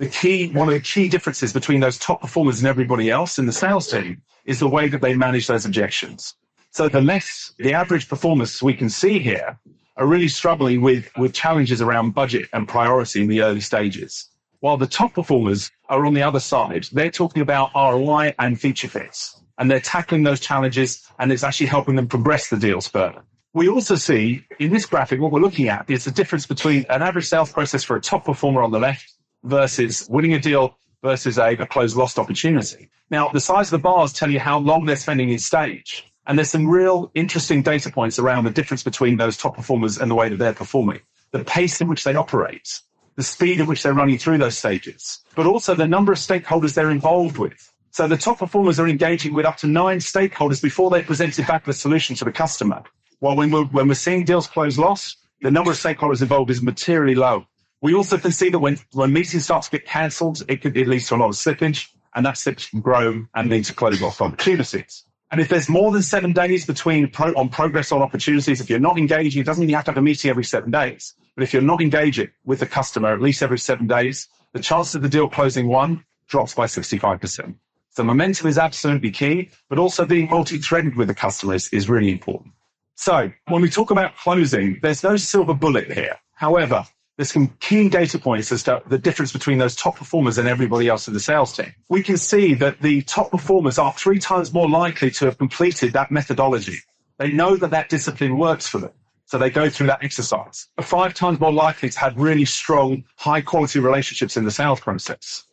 the 0.00 0.08
key, 0.08 0.48
one 0.48 0.66
of 0.66 0.74
the 0.74 0.80
key 0.80 1.08
differences 1.08 1.52
between 1.52 1.78
those 1.78 1.98
top 1.98 2.20
performers 2.20 2.58
and 2.58 2.66
everybody 2.66 3.10
else 3.10 3.38
in 3.38 3.46
the 3.46 3.52
sales 3.52 3.88
team 3.88 4.22
is 4.44 4.58
the 4.58 4.68
way 4.68 4.88
that 4.88 5.02
they 5.02 5.14
manage 5.14 5.46
those 5.46 5.66
objections. 5.66 6.34
So 6.72 6.88
the 6.88 7.00
less, 7.00 7.52
the 7.58 7.74
average 7.74 8.08
performers 8.08 8.60
we 8.60 8.74
can 8.74 8.90
see 8.90 9.20
here 9.20 9.58
are 9.96 10.06
really 10.06 10.28
struggling 10.28 10.80
with, 10.80 11.08
with 11.16 11.32
challenges 11.32 11.80
around 11.80 12.14
budget 12.14 12.48
and 12.52 12.66
priority 12.66 13.22
in 13.22 13.28
the 13.28 13.42
early 13.42 13.60
stages. 13.60 14.30
While 14.60 14.78
the 14.78 14.86
top 14.86 15.14
performers 15.14 15.70
are 15.88 16.06
on 16.06 16.14
the 16.14 16.22
other 16.22 16.40
side, 16.40 16.88
they're 16.92 17.10
talking 17.10 17.42
about 17.42 17.70
ROI 17.74 18.34
and 18.38 18.60
feature 18.60 18.88
fits, 18.88 19.40
and 19.58 19.70
they're 19.70 19.80
tackling 19.80 20.24
those 20.24 20.40
challenges, 20.40 21.06
and 21.18 21.30
it's 21.30 21.44
actually 21.44 21.66
helping 21.66 21.94
them 21.94 22.08
progress 22.08 22.48
the 22.48 22.56
deals 22.56 22.88
further. 22.88 23.22
We 23.52 23.68
also 23.68 23.96
see 23.96 24.44
in 24.60 24.72
this 24.72 24.86
graphic, 24.86 25.20
what 25.20 25.32
we're 25.32 25.40
looking 25.40 25.68
at 25.68 25.90
is 25.90 26.04
the 26.04 26.12
difference 26.12 26.46
between 26.46 26.86
an 26.88 27.02
average 27.02 27.26
sales 27.26 27.52
process 27.52 27.82
for 27.82 27.96
a 27.96 28.00
top 28.00 28.24
performer 28.24 28.62
on 28.62 28.70
the 28.70 28.78
left 28.78 29.12
versus 29.42 30.06
winning 30.08 30.34
a 30.34 30.38
deal 30.38 30.78
versus 31.02 31.36
a, 31.36 31.54
a 31.54 31.66
closed 31.66 31.96
lost 31.96 32.16
opportunity. 32.16 32.90
Now, 33.10 33.28
the 33.30 33.40
size 33.40 33.66
of 33.66 33.72
the 33.72 33.82
bars 33.82 34.12
tell 34.12 34.30
you 34.30 34.38
how 34.38 34.58
long 34.58 34.86
they're 34.86 34.94
spending 34.94 35.30
each 35.30 35.40
stage. 35.40 36.04
And 36.28 36.38
there's 36.38 36.50
some 36.50 36.68
real 36.68 37.10
interesting 37.14 37.62
data 37.62 37.90
points 37.90 38.20
around 38.20 38.44
the 38.44 38.50
difference 38.50 38.84
between 38.84 39.16
those 39.16 39.36
top 39.36 39.56
performers 39.56 39.98
and 39.98 40.08
the 40.08 40.14
way 40.14 40.28
that 40.28 40.36
they're 40.36 40.52
performing, 40.52 41.00
the 41.32 41.42
pace 41.42 41.80
in 41.80 41.88
which 41.88 42.04
they 42.04 42.14
operate, 42.14 42.80
the 43.16 43.24
speed 43.24 43.60
at 43.60 43.66
which 43.66 43.82
they're 43.82 43.94
running 43.94 44.18
through 44.18 44.38
those 44.38 44.56
stages, 44.56 45.18
but 45.34 45.46
also 45.46 45.74
the 45.74 45.88
number 45.88 46.12
of 46.12 46.18
stakeholders 46.18 46.74
they're 46.74 46.90
involved 46.90 47.36
with. 47.36 47.72
So 47.90 48.06
the 48.06 48.16
top 48.16 48.38
performers 48.38 48.78
are 48.78 48.86
engaging 48.86 49.34
with 49.34 49.44
up 49.44 49.56
to 49.56 49.66
nine 49.66 49.98
stakeholders 49.98 50.62
before 50.62 50.90
they 50.90 51.02
presented 51.02 51.48
back 51.48 51.64
the 51.64 51.72
solution 51.72 52.14
to 52.16 52.24
the 52.24 52.30
customer. 52.30 52.84
While 53.20 53.36
when 53.36 53.50
we're, 53.50 53.64
when 53.64 53.86
we're 53.86 53.94
seeing 53.94 54.24
deals 54.24 54.46
close 54.46 54.78
loss, 54.78 55.16
the 55.42 55.50
number 55.50 55.70
of 55.70 55.76
stakeholders 55.76 56.22
involved 56.22 56.50
is 56.50 56.62
materially 56.62 57.14
low. 57.14 57.46
We 57.82 57.94
also 57.94 58.18
can 58.18 58.32
see 58.32 58.50
that 58.50 58.58
when, 58.58 58.78
when 58.92 59.12
meetings 59.12 59.44
start 59.44 59.62
to 59.64 59.70
get 59.70 59.86
cancelled, 59.86 60.42
it, 60.48 60.64
it 60.64 60.88
leads 60.88 61.08
to 61.08 61.14
a 61.14 61.18
lot 61.18 61.28
of 61.28 61.34
slippage, 61.34 61.88
and 62.14 62.26
that 62.26 62.34
slippage 62.34 62.70
can 62.70 62.80
grow 62.80 63.26
and 63.34 63.50
lead 63.50 63.64
to 63.66 63.74
close 63.74 64.02
off 64.02 64.20
opportunities. 64.20 65.04
And 65.30 65.40
if 65.40 65.48
there's 65.48 65.68
more 65.68 65.92
than 65.92 66.02
seven 66.02 66.32
days 66.32 66.66
between 66.66 67.08
pro, 67.08 67.32
on 67.34 67.48
progress 67.48 67.92
on 67.92 68.02
opportunities, 68.02 68.60
if 68.60 68.68
you're 68.68 68.80
not 68.80 68.98
engaging, 68.98 69.40
it 69.40 69.44
doesn't 69.44 69.60
mean 69.60 69.70
you 69.70 69.76
have 69.76 69.84
to 69.84 69.92
have 69.92 69.98
a 69.98 70.02
meeting 70.02 70.30
every 70.30 70.44
seven 70.44 70.70
days. 70.70 71.14
But 71.36 71.44
if 71.44 71.52
you're 71.52 71.62
not 71.62 71.80
engaging 71.80 72.28
with 72.44 72.60
the 72.60 72.66
customer 72.66 73.12
at 73.12 73.20
least 73.20 73.42
every 73.42 73.58
seven 73.58 73.86
days, 73.86 74.28
the 74.52 74.60
chance 74.60 74.94
of 74.94 75.02
the 75.02 75.08
deal 75.08 75.28
closing 75.28 75.68
one 75.68 76.04
drops 76.26 76.54
by 76.54 76.66
65%. 76.66 77.54
So 77.90 78.02
momentum 78.02 78.48
is 78.48 78.58
absolutely 78.58 79.10
key, 79.10 79.50
but 79.68 79.78
also 79.78 80.04
being 80.04 80.28
multi-threaded 80.28 80.96
with 80.96 81.08
the 81.08 81.14
customer 81.14 81.54
is, 81.54 81.68
is 81.68 81.88
really 81.88 82.10
important. 82.10 82.52
So 83.00 83.32
when 83.48 83.62
we 83.62 83.70
talk 83.70 83.90
about 83.90 84.14
closing, 84.18 84.78
there's 84.82 85.02
no 85.02 85.16
silver 85.16 85.54
bullet 85.54 85.90
here. 85.90 86.18
However, 86.34 86.84
there's 87.16 87.32
some 87.32 87.48
key 87.58 87.88
data 87.88 88.18
points 88.18 88.52
as 88.52 88.62
to 88.64 88.82
the 88.88 88.98
difference 88.98 89.32
between 89.32 89.56
those 89.56 89.74
top 89.74 89.96
performers 89.96 90.36
and 90.36 90.46
everybody 90.46 90.86
else 90.86 91.08
in 91.08 91.14
the 91.14 91.20
sales 91.20 91.56
team. 91.56 91.74
We 91.88 92.02
can 92.02 92.18
see 92.18 92.52
that 92.56 92.82
the 92.82 93.00
top 93.02 93.30
performers 93.30 93.78
are 93.78 93.90
three 93.94 94.18
times 94.18 94.52
more 94.52 94.68
likely 94.68 95.10
to 95.12 95.24
have 95.24 95.38
completed 95.38 95.94
that 95.94 96.10
methodology. 96.10 96.76
They 97.16 97.32
know 97.32 97.56
that 97.56 97.70
that 97.70 97.88
discipline 97.88 98.36
works 98.36 98.68
for 98.68 98.76
them. 98.76 98.92
So 99.24 99.38
they 99.38 99.48
go 99.48 99.70
through 99.70 99.86
that 99.86 100.04
exercise. 100.04 100.68
Are 100.76 100.84
five 100.84 101.14
times 101.14 101.40
more 101.40 101.54
likely 101.54 101.88
to 101.88 101.98
have 102.00 102.18
really 102.18 102.44
strong, 102.44 103.04
high 103.16 103.40
quality 103.40 103.78
relationships 103.78 104.36
in 104.36 104.44
the 104.44 104.50
sales 104.50 104.80
process. 104.80 105.44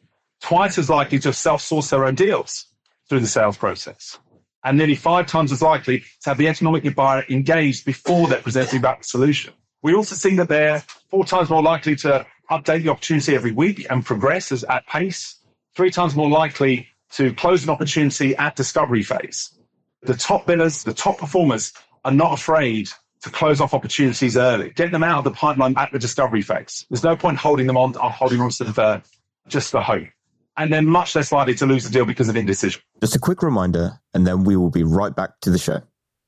Twice 0.41 0.77
as 0.77 0.89
likely 0.89 1.19
to 1.19 1.29
have 1.29 1.37
self-sourced 1.37 1.91
their 1.91 2.03
own 2.03 2.15
deals 2.15 2.65
through 3.07 3.21
the 3.21 3.27
sales 3.27 3.55
process. 3.55 4.19
And 4.63 4.77
nearly 4.77 4.95
five 4.95 5.27
times 5.27 5.51
as 5.51 5.61
likely 5.61 5.99
to 5.99 6.29
have 6.29 6.37
the 6.37 6.47
economic 6.47 6.95
buyer 6.95 7.23
engaged 7.29 7.85
before 7.85 8.27
they're 8.27 8.41
presenting 8.41 8.81
back 8.81 8.99
the 8.99 9.07
solution. 9.07 9.53
We 9.83 9.93
also 9.93 10.15
see 10.15 10.35
that 10.35 10.49
they're 10.49 10.83
four 11.09 11.25
times 11.25 11.49
more 11.49 11.61
likely 11.61 11.95
to 11.97 12.25
update 12.49 12.83
the 12.83 12.89
opportunity 12.89 13.35
every 13.35 13.51
week 13.51 13.85
and 13.89 14.05
progress 14.05 14.51
at 14.67 14.87
pace, 14.87 15.35
three 15.75 15.91
times 15.91 16.15
more 16.15 16.29
likely 16.29 16.87
to 17.11 17.33
close 17.33 17.63
an 17.63 17.69
opportunity 17.69 18.35
at 18.35 18.55
discovery 18.55 19.03
phase. 19.03 19.53
The 20.01 20.15
top 20.15 20.45
billers, 20.45 20.83
the 20.83 20.93
top 20.93 21.17
performers 21.17 21.73
are 22.03 22.11
not 22.11 22.33
afraid 22.33 22.89
to 23.21 23.29
close 23.29 23.61
off 23.61 23.73
opportunities 23.73 24.37
early, 24.37 24.71
get 24.71 24.91
them 24.91 25.03
out 25.03 25.19
of 25.19 25.23
the 25.23 25.31
pipeline 25.31 25.75
at 25.77 25.91
the 25.91 25.99
discovery 25.99 26.41
phase. 26.41 26.85
There's 26.89 27.03
no 27.03 27.15
point 27.15 27.37
holding 27.37 27.67
them 27.67 27.77
on, 27.77 27.93
holding 27.93 28.41
on 28.41 28.49
to 28.51 28.65
for 28.73 29.01
just 29.47 29.71
for 29.71 29.81
hope. 29.81 30.07
And 30.57 30.73
they're 30.73 30.81
much 30.81 31.15
less 31.15 31.31
likely 31.31 31.53
to 31.55 31.65
lose 31.65 31.83
the 31.83 31.91
deal 31.91 32.05
because 32.05 32.29
of 32.29 32.35
indecision. 32.35 32.81
Just 32.99 33.15
a 33.15 33.19
quick 33.19 33.43
reminder, 33.43 33.99
and 34.13 34.25
then 34.25 34.43
we 34.43 34.55
will 34.55 34.71
be 34.71 34.83
right 34.83 35.15
back 35.15 35.39
to 35.41 35.51
the 35.51 35.59
show. 35.59 35.81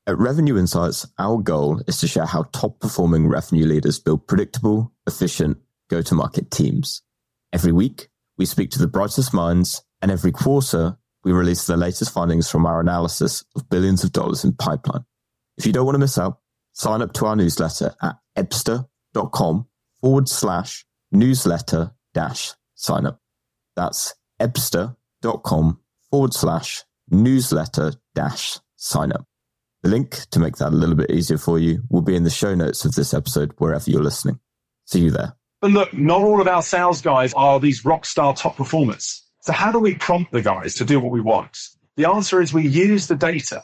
At 0.06 0.18
Revenue 0.18 0.58
Insights, 0.58 1.08
our 1.18 1.38
goal 1.38 1.82
is 1.88 2.00
to 2.00 2.08
share 2.08 2.26
how 2.26 2.44
top 2.52 2.80
performing 2.80 3.28
revenue 3.28 3.65
leaders 3.65 4.00
build 4.00 4.28
predictable, 4.28 4.92
efficient 5.08 5.58
go 5.89 6.02
to 6.02 6.15
market 6.15 6.52
teams. 6.52 7.02
Every 7.52 7.72
week, 7.72 8.10
we 8.38 8.46
speak 8.46 8.70
to 8.72 8.80
the 8.80 8.88
brightest 8.88 9.34
minds, 9.34 9.84
and 10.02 10.12
every 10.12 10.32
quarter, 10.32 10.98
we 11.24 11.32
release 11.32 11.65
the 11.65 11.78
latest 11.78 12.13
findings 12.13 12.50
from 12.50 12.65
our 12.65 12.80
analysis 12.80 13.44
of 13.56 13.70
billions 13.70 14.04
of 14.04 14.12
dollars 14.12 14.44
in 14.44 14.54
pipeline. 14.54 15.06
If 15.58 15.65
you 15.65 15.74
don't 15.74 15.86
want 15.86 15.96
to 15.96 16.00
miss 16.00 16.18
out, 16.18 16.39
sign 16.74 17.02
up 17.02 17.13
to 17.13 17.26
our 17.26 17.36
newsletter 17.36 17.94
at 18.02 18.15
ebsta.com 18.38 19.68
forward 20.00 20.30
slash 20.30 20.86
newsletter 21.12 21.92
dash 22.13 22.54
sign 22.76 23.06
up. 23.06 23.20
That's 23.76 24.15
ebsta.com 24.39 25.80
forward 26.10 26.34
slash 26.34 26.84
newsletter 27.10 27.93
dash 28.15 28.60
sign 28.75 29.12
up. 29.12 29.25
The 29.84 29.89
link 29.89 30.30
to 30.32 30.39
make 30.39 30.58
that 30.58 30.69
a 30.69 30.75
little 30.75 30.95
bit 30.95 31.10
easier 31.10 31.38
for 31.38 31.58
you 31.58 31.84
will 31.89 32.02
be 32.02 32.15
in 32.15 32.23
the 32.23 32.30
show 32.30 32.54
notes 32.54 32.84
of 32.84 32.93
this 32.95 33.13
episode, 33.13 33.54
wherever 33.58 33.89
you're 33.89 34.04
listening. 34.04 34.39
See 34.86 35.02
you 35.02 35.12
there. 35.12 35.36
But 35.62 35.71
look, 35.71 35.93
not 35.93 36.21
all 36.21 36.41
of 36.41 36.47
our 36.47 36.62
sales 36.62 37.02
guys 37.02 37.34
are 37.34 37.60
these 37.60 37.86
rock 37.86 38.06
star 38.06 38.34
top 38.34 38.58
performers. 38.58 39.23
So 39.41 39.54
how 39.54 39.71
do 39.71 39.80
we 39.80 39.95
prompt 39.95 40.32
the 40.32 40.41
guys 40.41 40.75
to 40.75 40.86
do 40.86 40.99
what 40.99 41.12
we 41.12 41.21
want? 41.21 41.58
The 41.95 42.10
answer 42.10 42.41
is 42.41 42.54
we 42.54 42.67
use 42.67 43.08
the 43.08 43.15
data. 43.15 43.63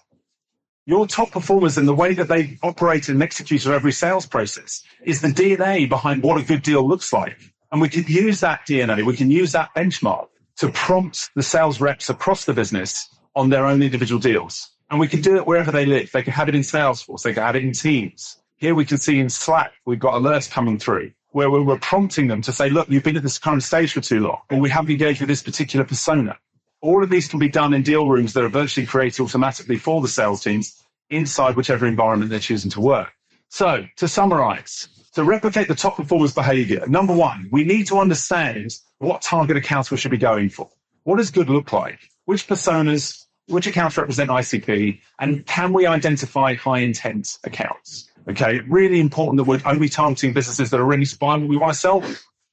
Your 0.85 1.07
top 1.07 1.31
performers 1.31 1.77
and 1.77 1.87
the 1.87 1.95
way 1.95 2.13
that 2.13 2.27
they 2.27 2.57
operate 2.61 3.09
and 3.09 3.21
execute 3.23 3.65
every 3.65 3.91
sales 3.91 4.25
process 4.25 4.83
is 5.03 5.21
the 5.21 5.29
DNA 5.29 5.89
behind 5.89 6.21
what 6.21 6.39
a 6.39 6.45
good 6.45 6.61
deal 6.61 6.87
looks 6.87 7.11
like. 7.11 7.37
And 7.71 7.81
we 7.81 7.89
can 7.89 8.03
use 8.07 8.39
that 8.41 8.65
DNA, 8.67 9.05
we 9.05 9.15
can 9.15 9.31
use 9.31 9.51
that 9.53 9.73
benchmark 9.75 10.27
to 10.57 10.69
prompt 10.69 11.29
the 11.35 11.43
sales 11.43 11.81
reps 11.81 12.09
across 12.09 12.45
the 12.45 12.53
business 12.53 13.09
on 13.35 13.49
their 13.49 13.65
own 13.65 13.81
individual 13.81 14.19
deals. 14.19 14.71
And 14.89 14.99
we 14.99 15.07
can 15.07 15.21
do 15.21 15.35
it 15.35 15.47
wherever 15.47 15.71
they 15.71 15.85
live. 15.85 16.11
They 16.11 16.23
can 16.23 16.33
have 16.33 16.47
it 16.47 16.55
in 16.55 16.61
Salesforce. 16.61 17.23
They 17.23 17.33
can 17.33 17.43
have 17.43 17.55
it 17.55 17.63
in 17.63 17.73
Teams. 17.73 18.37
Here 18.57 18.75
we 18.75 18.85
can 18.85 18.97
see 18.97 19.19
in 19.19 19.29
Slack, 19.29 19.73
we've 19.85 19.99
got 19.99 20.13
alerts 20.13 20.49
coming 20.49 20.77
through 20.77 21.11
where 21.31 21.51
we're 21.51 21.77
prompting 21.79 22.27
them 22.27 22.41
to 22.41 22.53
say, 22.53 22.69
look, 22.69 22.87
you've 22.87 23.03
been 23.03 23.17
at 23.17 23.23
this 23.23 23.37
current 23.37 23.61
stage 23.61 23.91
for 23.91 23.99
too 23.99 24.21
long, 24.21 24.39
or 24.49 24.57
we 24.57 24.69
haven't 24.69 24.91
engaged 24.91 25.19
with 25.19 25.27
this 25.27 25.43
particular 25.43 25.83
persona. 25.83 26.37
All 26.79 27.03
of 27.03 27.09
these 27.09 27.27
can 27.27 27.39
be 27.39 27.49
done 27.49 27.73
in 27.73 27.81
deal 27.81 28.07
rooms 28.07 28.31
that 28.33 28.43
are 28.45 28.49
virtually 28.49 28.87
created 28.87 29.21
automatically 29.21 29.77
for 29.77 30.01
the 30.01 30.07
sales 30.07 30.41
teams 30.41 30.81
inside 31.09 31.57
whichever 31.57 31.85
environment 31.85 32.31
they're 32.31 32.39
choosing 32.39 32.71
to 32.71 32.79
work. 32.79 33.11
So 33.49 33.85
to 33.97 34.07
summarize, 34.07 34.87
to 35.15 35.23
replicate 35.23 35.67
the 35.67 35.75
top 35.75 35.97
performance 35.97 36.33
behavior, 36.33 36.85
number 36.87 37.13
one, 37.13 37.47
we 37.51 37.63
need 37.63 37.87
to 37.87 37.99
understand 37.99 38.75
what 38.99 39.21
target 39.21 39.57
accounts 39.57 39.91
we 39.91 39.97
should 39.97 40.11
be 40.11 40.17
going 40.17 40.49
for. 40.49 40.69
What 41.03 41.17
does 41.17 41.31
good 41.31 41.49
look 41.49 41.73
like? 41.73 41.99
Which 42.25 42.47
personas 42.47 43.25
which 43.47 43.67
accounts 43.67 43.95
represent 43.97 44.29
ICP, 44.29 44.99
and 45.19 45.45
can 45.45 45.71
we 45.71 45.85
identify 45.85 46.55
high 46.55 46.79
intent 46.79 47.37
accounts? 47.43 48.09
Okay, 48.27 48.59
really 48.67 48.99
important 48.99 49.37
that 49.37 49.43
we're 49.43 49.61
only 49.65 49.87
targeting 49.87 50.33
businesses 50.33 50.71
that 50.71 50.79
are 50.79 50.85
really 50.85 51.05
buying 51.19 51.41
what 51.41 51.49
we 51.49 51.57
want 51.57 51.73
to 51.73 51.79
sell. 51.79 52.03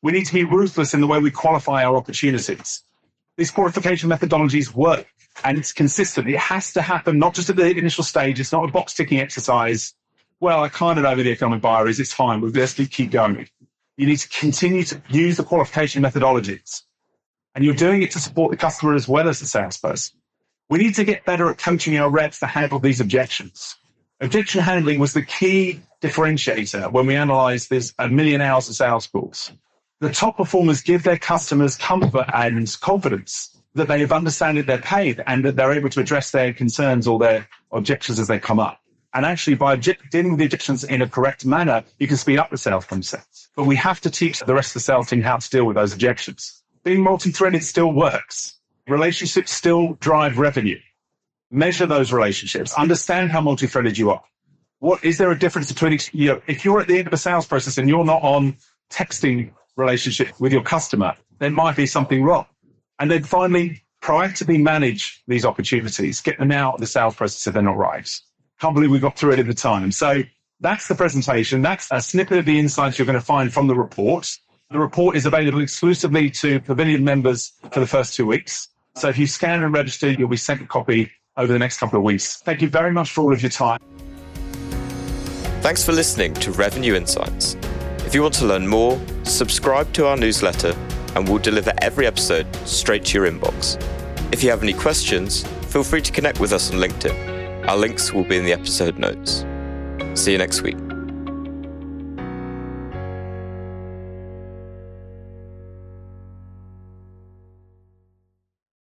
We 0.03 0.13
need 0.13 0.27
to 0.27 0.35
be 0.35 0.45
ruthless 0.45 0.93
in 0.93 1.01
the 1.01 1.07
way 1.07 1.19
we 1.19 1.31
qualify 1.31 1.85
our 1.85 1.97
opportunities. 1.97 2.83
These 3.39 3.51
qualification 3.51 4.11
methodologies 4.11 4.75
work 4.75 5.07
and 5.45 5.57
it's 5.57 5.73
consistent. 5.73 6.29
It 6.29 6.39
has 6.39 6.75
to 6.75 6.83
happen 6.83 7.19
not 7.19 7.35
just 7.35 7.49
at 7.49 7.57
the 7.57 7.71
initial 7.71 8.05
stage. 8.05 8.39
It's 8.39 8.53
not 8.53 8.69
a 8.69 8.73
box 8.73 8.93
ticking 8.93 9.21
exercise. 9.21 9.95
Well, 10.43 10.65
I 10.65 10.71
kind 10.71 10.99
of 10.99 11.05
know 11.05 11.15
who 11.15 11.23
the 11.23 11.31
economic 11.31 11.61
buyer 11.61 11.87
is. 11.87 12.01
It's 12.01 12.13
fine. 12.13 12.41
Let's 12.41 12.75
keep 12.75 13.13
going. 13.13 13.49
You 13.97 14.07
need 14.09 14.19
to 14.19 14.29
continue 14.29 14.83
to 14.83 15.01
use 15.09 15.37
the 15.37 15.45
qualification 15.45 16.03
methodologies. 16.03 16.83
And 17.55 17.65
you're 17.65 17.77
doing 17.77 18.03
it 18.03 18.11
to 18.11 18.19
support 18.19 18.51
the 18.51 18.57
customer 18.57 18.97
as 18.97 19.07
well 19.07 19.29
as 19.29 19.39
the 19.39 19.47
salesperson. 19.47 20.19
We 20.69 20.81
need 20.81 20.97
to 20.97 21.05
get 21.05 21.25
better 21.25 21.49
at 21.49 21.59
coaching 21.59 21.97
our 21.97 22.11
reps 22.11 22.41
to 22.41 22.47
handle 22.47 22.81
these 22.81 23.01
objections. 23.01 23.77
Objection 24.21 24.63
handling 24.63 24.99
was 24.99 25.13
the 25.13 25.23
key 25.23 25.81
differentiator 26.01 26.91
when 26.91 27.07
we 27.07 27.15
analyzed 27.15 27.71
this 27.71 27.95
a 28.01 28.09
million 28.09 28.41
hours 28.41 28.69
of 28.69 28.75
sales 28.75 29.07
calls. 29.07 29.53
The 30.01 30.11
top 30.11 30.39
performers 30.39 30.83
give 30.83 31.05
their 31.05 31.19
customers 31.19 31.77
comfort 31.77 32.27
and 32.35 32.81
confidence 32.81 33.57
that 33.77 33.87
they 33.87 34.01
have 34.01 34.11
understood 34.11 34.67
their 34.67 34.79
paid 34.79 35.23
and 35.29 35.45
that 35.45 35.55
they're 35.55 35.73
able 35.73 35.91
to 35.91 36.01
address 36.01 36.33
their 36.33 36.53
concerns 36.53 37.07
or 37.07 37.21
their 37.21 37.47
objections 37.71 38.19
as 38.19 38.27
they 38.27 38.41
come 38.41 38.59
up. 38.59 38.82
And 39.15 39.27
actually, 39.27 39.57
by 39.57 39.77
dealing 39.77 40.31
with 40.31 40.39
the 40.39 40.45
objections 40.47 40.85
in 40.85 41.03
a 41.03 41.09
correct 41.09 41.45
manner, 41.45 41.85
you 41.99 42.09
can 42.09 42.17
speed 42.17 42.39
up 42.39 42.51
the 42.51 42.57
sales 42.57 42.87
process. 42.87 43.49
But 43.55 43.65
we 43.65 43.77
have 43.77 44.01
to 44.03 44.11
teach 44.11 44.41
the 44.41 44.55
rest 44.55 44.71
of 44.71 44.75
the 44.75 44.81
sales 44.81 45.09
team 45.11 45.21
how 45.21 45.37
to 45.37 45.51
deal 45.51 45.65
with 45.65 45.77
those 45.77 45.93
objections. 45.93 46.63
Being 46.83 47.03
multi-threaded 47.03 47.63
still 47.63 47.93
works. 47.93 48.59
Relationships 48.89 49.53
still 49.53 49.95
drive 49.95 50.39
revenue. 50.39 50.79
Measure 51.51 51.87
those 51.87 52.13
relationships. 52.13 52.73
Understand 52.75 53.31
how 53.31 53.43
multi-threaded 53.43 53.99
you 53.99 54.11
are. 54.11 54.23
What 54.79 55.05
is 55.05 55.19
there 55.19 55.31
a 55.31 55.39
difference 55.39 55.71
between 55.71 55.99
you 56.13 56.29
know, 56.29 56.43
if 56.47 56.65
you're 56.65 56.81
at 56.81 56.89
the 56.89 56.99
end 56.99 57.07
of 57.07 57.13
a 57.13 57.19
sales 57.19 57.47
process 57.47 57.79
and 57.79 57.89
you're 57.89 58.05
not 58.05 58.23
on 58.23 58.57
texting 58.91 59.53
relationship 59.77 60.41
with 60.41 60.53
your 60.53 60.63
customer, 60.63 61.15
there 61.39 61.51
might 61.51 61.77
be 61.77 61.87
something 61.87 62.25
wrong. 62.25 62.47
And 62.99 63.11
then 63.11 63.23
finally, 63.23 63.85
proactively 64.01 64.61
manage 64.61 65.23
these 65.29 65.45
opportunities, 65.45 66.21
get 66.21 66.39
them 66.39 66.51
out 66.51 66.75
of 66.75 66.81
the 66.81 66.87
sales 66.87 67.15
process 67.15 67.47
if 67.47 67.55
they're 67.55 67.63
not 67.63 67.77
right. 67.77 68.09
Can't 68.63 68.77
believe 68.77 68.93
we 68.93 69.01
got 69.01 69.19
through 69.19 69.33
it 69.33 69.41
at 69.41 69.47
the 69.49 69.55
time. 69.55 69.91
So 69.91 70.23
that's 70.61 70.87
the 70.87 70.95
presentation. 70.95 71.63
That's 71.63 71.89
a 71.91 72.01
snippet 72.01 72.39
of 72.39 72.45
the 72.45 72.61
insights 72.61 72.97
you're 72.97 73.07
going 73.07 73.19
to 73.19 73.25
find 73.25 73.53
from 73.53 73.67
the 73.67 73.75
report. 73.75 74.31
The 74.71 74.79
report 74.79 75.17
is 75.17 75.27
available 75.27 75.61
exclusively 75.61 76.31
to 76.31 76.61
Pavilion 76.61 77.03
members 77.03 77.55
for 77.73 77.81
the 77.81 77.89
first 77.89 78.15
two 78.15 78.25
weeks. 78.25 78.69
So 78.95 79.09
if 79.09 79.19
you 79.19 79.27
scan 79.27 79.65
and 79.65 79.75
register, 79.75 80.13
you'll 80.13 80.29
be 80.29 80.37
sent 80.37 80.63
a 80.63 80.67
copy 80.67 81.11
over 81.37 81.53
the 81.53 81.59
next 81.59 81.79
couple 81.79 81.99
of 81.99 82.05
weeks. 82.05 82.37
Thank 82.37 82.63
you 82.63 82.69
very 82.69 82.93
much 82.93 83.11
for 83.11 83.23
all 83.23 83.33
of 83.33 83.43
your 83.43 83.51
time. 83.51 83.81
Thanks 85.61 85.85
for 85.85 85.91
listening 85.91 86.33
to 86.35 86.53
Revenue 86.53 86.95
Insights. 86.95 87.57
If 88.07 88.15
you 88.15 88.23
want 88.23 88.35
to 88.35 88.47
learn 88.47 88.69
more, 88.69 89.01
subscribe 89.25 89.93
to 89.95 90.07
our 90.07 90.17
newsletter 90.17 90.73
and 91.17 91.29
we'll 91.29 91.39
deliver 91.39 91.73
every 91.79 92.07
episode 92.07 92.47
straight 92.65 93.05
to 93.07 93.19
your 93.19 93.29
inbox. 93.29 93.83
If 94.33 94.45
you 94.45 94.51
have 94.51 94.63
any 94.63 94.73
questions, 94.73 95.43
feel 95.67 95.83
free 95.83 96.03
to 96.03 96.13
connect 96.13 96.39
with 96.39 96.53
us 96.53 96.71
on 96.71 96.79
LinkedIn. 96.79 97.32
Our 97.69 97.77
links 97.77 98.13
will 98.13 98.25
be 98.25 98.37
in 98.37 98.45
the 98.45 98.53
episode 98.53 98.99
notes. 98.99 99.45
See 100.15 100.33
you 100.33 100.39
next 100.39 100.63
week. 100.63 100.92